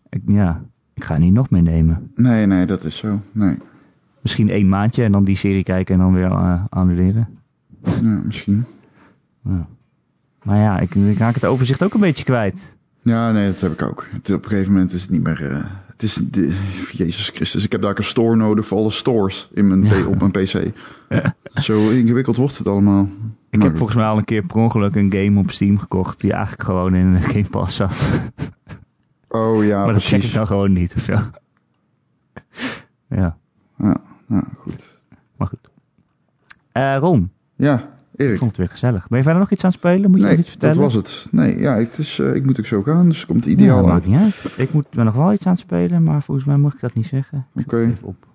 [0.09, 2.11] Ik, ja, ik ga niet nog meer nemen.
[2.15, 3.19] Nee, nee, dat is zo.
[3.31, 3.57] Nee,
[4.23, 7.27] Misschien één maandje en dan die serie kijken en dan weer eh, annuleren.
[7.83, 8.65] ja, misschien.
[9.43, 9.67] Ja.
[10.43, 12.77] Maar ja, ik, ik raak het overzicht ook een beetje kwijt.
[13.01, 14.07] Ja, nee, dat heb ik ook.
[14.11, 15.51] Het, op een gegeven moment is het niet meer...
[15.51, 15.57] eh,
[15.87, 16.13] het is...
[16.13, 16.57] De,
[16.91, 20.05] Jezus Christus, ik heb daar ook een store nodig voor alle stores in mijn, Ja.
[20.05, 20.71] Op mijn PC.
[21.61, 23.03] Zo ingewikkeld wordt het allemaal.
[23.03, 23.09] Ik
[23.59, 23.77] Maar heb goed.
[23.77, 26.95] volgens mij al een keer per ongeluk een game op Steam gekocht die eigenlijk gewoon
[26.95, 28.29] in de Game Pass zat.
[29.27, 31.13] Oh ja, maar dat check ik dan gewoon niet of zo.
[33.19, 33.37] ja,
[33.77, 33.97] Ja,
[34.35, 34.97] ja, goed.
[35.37, 35.69] maar goed.
[36.71, 38.37] Eh Ron, Ja, ik Erik.
[38.37, 39.07] vond het weer gezellig.
[39.07, 40.11] Ben je verder nog iets aan het spelen?
[40.11, 40.75] Moet je nog iets vertellen?
[40.75, 41.27] dat was het.
[41.31, 43.81] Nee, ja, ik, dus, eh, ik moet ook zo gaan, dus het komt Ja, ideaal
[43.81, 44.05] maakt uit.
[44.05, 44.53] niet uit.
[44.57, 46.93] Ik moet ben nog wel iets aan het spelen, maar volgens mij mag ik dat
[46.93, 47.37] niet zeggen.
[47.55, 47.81] Ik zoek Oké.
[47.81, 48.25] het Even op.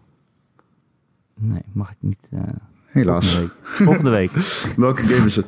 [1.34, 2.18] Nee, mag ik niet.
[2.30, 2.40] eh
[2.86, 3.42] Helaas.
[3.62, 4.30] Volgende week.
[4.32, 4.76] Volgende week.
[4.76, 5.46] Welke game is het?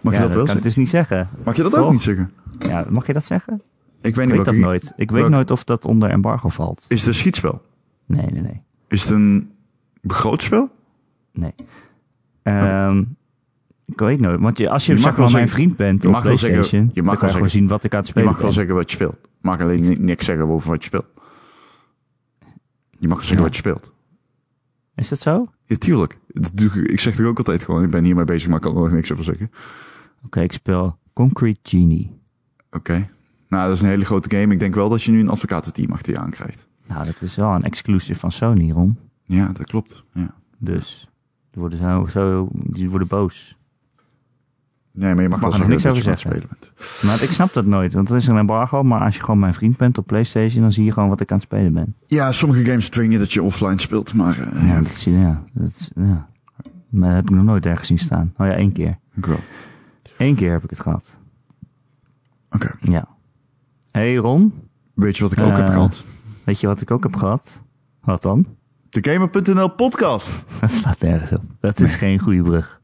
[0.00, 0.62] Mag ja, je dat wel kan ik zeggen?
[0.62, 1.28] dus niet zeggen.
[1.44, 1.84] Mag je dat Toch?
[1.84, 2.30] ook niet zeggen?
[2.58, 3.54] Ja, mag je dat zeggen?
[3.54, 4.50] Ik weet Ik niet weet welke...
[4.60, 4.92] dat nooit.
[4.96, 6.84] Ik weet nooit of dat onder embargo valt.
[6.88, 7.62] Is het een schietspel?
[8.06, 8.60] Nee, nee, nee.
[8.88, 9.50] Is het een
[10.06, 10.70] groot spel?
[11.32, 11.54] Nee.
[12.42, 13.04] Ehm,
[13.86, 14.40] ik weet nooit.
[14.40, 16.32] Want je, als je, Je mag zeg wel mijn vriend bent je op mag wel
[16.36, 18.28] zeggen- PlayStation, je mag dan wel je gewoon zien wat ik aan het Je spelen
[18.28, 18.54] mag wel ben.
[18.56, 19.16] zeggen wat je speelt.
[19.22, 21.06] Je mag alleen ni- niks zeggen over wat je speelt.
[22.98, 23.42] Je mag wel zeggen Ja.
[23.42, 23.92] wat je speelt.
[24.94, 25.36] Is dat zo?
[25.36, 26.18] Oké, Ja, tuurlijk.
[26.90, 28.92] Ik, zeg er ook altijd gewoon, ik ben hiermee bezig, maar ik kan er nog
[28.92, 29.50] niks over zeggen.
[30.30, 32.18] ik speel Concrete Genie.
[32.70, 33.08] Oké.
[33.48, 34.52] Nou, dat is een hele grote game.
[34.52, 36.68] Ik denk wel dat je nu een advocatenteam achter je aankrijgt.
[36.86, 38.98] Nou, dat is wel een exclusive van Sony, Ron.
[39.36, 40.04] Ja, dat klopt.
[40.12, 40.34] Ja.
[40.58, 41.08] Dus
[41.50, 43.58] die worden, zo, zo, die worden boos.
[44.92, 46.30] Nee, maar je mag Mag wel er niks dat over zeggen.
[46.30, 47.02] spelen bent.
[47.02, 48.82] Maar ik snap dat nooit, want er is een embargo.
[48.82, 51.30] Maar als je gewoon mijn vriend bent op PlayStation, dan zie je gewoon wat ik
[51.30, 51.94] aan het spelen ben.
[52.06, 55.68] Ja, sommige games dwingen dat je offline speelt, maar eh, Ja, dat, is, ja, dat,
[55.68, 56.28] is- ja.
[56.88, 58.32] Maar dat heb ik nog nooit ergens zien staan.
[58.36, 58.98] Oh ja, één keer.
[59.14, 59.40] ik wel.
[60.18, 61.18] Eén keer heb ik het gehad.
[62.50, 62.70] Oké.
[62.80, 63.08] Ja.
[63.90, 64.52] hey Ron,
[64.94, 66.04] Weet je wat ik ook heb Eh, gehad?
[66.44, 67.62] weet je wat ik ook heb gehad?
[68.00, 68.46] Wat dan?
[68.90, 70.44] De Gamer.nl podcast.
[70.60, 71.42] Dat slaat nergens op.
[71.60, 72.80] Dat is geen goede brug.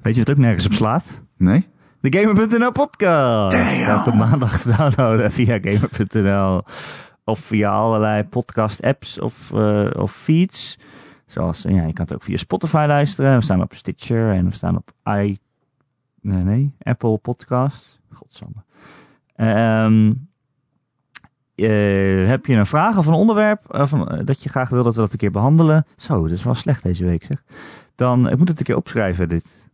[0.00, 1.22] Weet je wat ook nergens op slaat?
[1.36, 1.68] Nee?
[2.00, 3.56] De Gamer.nl podcast.
[3.86, 6.62] Elke maandag downloaden via Gamer.nl.
[7.24, 10.78] Of via allerlei podcast apps of, eh, of feeds.
[11.26, 13.36] Zoals, ja, je kan het ook via Spotify luisteren.
[13.36, 15.36] We staan op Stitcher en we staan op i...
[16.20, 18.00] Nee, nee, Apple Podcast.
[18.10, 18.64] Godsamme.
[19.34, 20.12] Ehm
[21.54, 24.94] eh, heb je een vraag of een onderwerp eh, eh, dat je graag wil dat
[24.94, 25.86] we dat een keer behandelen?
[25.96, 27.42] Zo, dat is wel slecht deze week zeg.
[27.94, 29.70] Dan, ik moet het een keer opschrijven dit.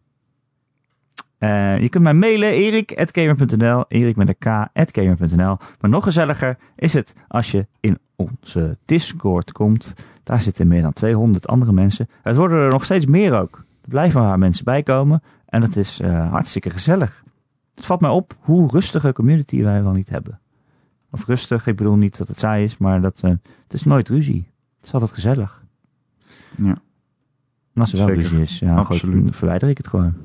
[1.81, 5.57] Je kunt mij mailen, erik.gamer.nl, erik met een k.gamer.nl.
[5.81, 9.95] Maar nog gezelliger is het als je in onze Discord komt.
[10.23, 12.09] Daar zitten meer dan 200 andere mensen.
[12.23, 13.57] Het worden er nog steeds meer ook.
[13.83, 15.23] Er blijven maar mensen bij komen.
[15.47, 16.01] En dat is
[16.31, 17.25] hartstikke gezellig.
[17.75, 20.41] Het valt mij op hoe rustige community wij wel niet hebben.
[21.11, 23.31] Of rustig, ik bedoel niet dat het saai is, maar dat, eh,
[23.63, 24.49] het is nooit ruzie.
[24.77, 25.65] Het is altijd gezellig.
[26.57, 26.77] Ja.
[27.75, 29.15] En als er wel ruzie is, ja, Absoluut.
[29.15, 30.15] Goed, dan verwijder ik het gewoon.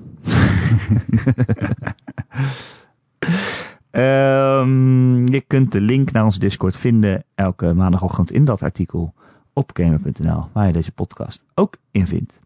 [3.94, 9.14] Ehm, je kunt de link naar onze Discord vinden elke maandagochtend in dat artikel
[9.54, 12.42] op gamer.nl, waar je deze podcast ook in vindt.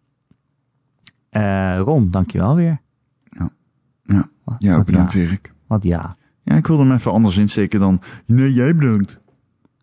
[1.29, 2.81] Eh, Ron, dankjewel weer.
[4.03, 4.29] Ja.
[4.43, 5.19] Wat, Ja, ook bedankt ja.
[5.19, 5.53] Erik.
[5.67, 6.15] Wat ja.
[6.49, 8.01] Ja, ik wilde hem even anders insteken dan...
[8.25, 9.19] Nee, jij bedankt.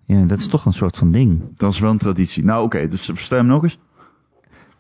[0.05, 0.25] ja.
[0.25, 1.43] Dat is toch een soort van ding.
[1.57, 2.45] Dat is wel een traditie.
[2.45, 3.79] Nou, oké, dus stel hem nog eens.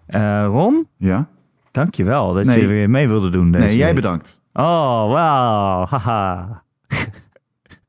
[0.07, 1.29] Eh, Ron, Ja?
[1.71, 2.61] dankjewel dat Nee.
[2.61, 3.95] je weer mee wilde doen deze Nee, jij week.
[3.95, 4.41] bedankt.
[4.53, 5.87] Oh, wauw.
[5.87, 6.63] Haha.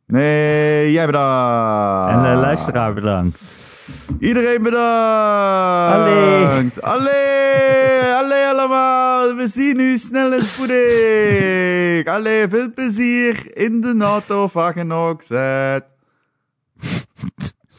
[0.08, 2.12] Nee, jij bedankt.
[2.14, 3.40] En de luisteraar bedankt.
[4.20, 4.82] Iedereen bedankt.
[6.82, 6.94] Allee.
[6.94, 8.14] Allee.
[8.14, 9.36] Allee allemaal.
[9.36, 12.06] We zien u snel en spoedig.
[12.06, 15.84] Allee, veel plezier in de auto van Genoxet.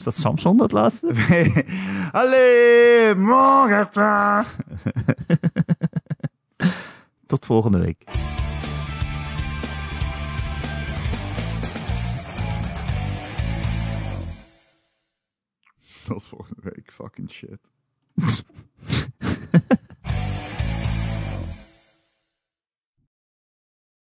[0.05, 1.07] dat Samson dat laatste?
[2.13, 3.89] Allee, morgen.
[7.27, 8.05] Tot volgende week.
[16.13, 16.93] Tot volgende week.
[16.93, 17.61] Fucking shit.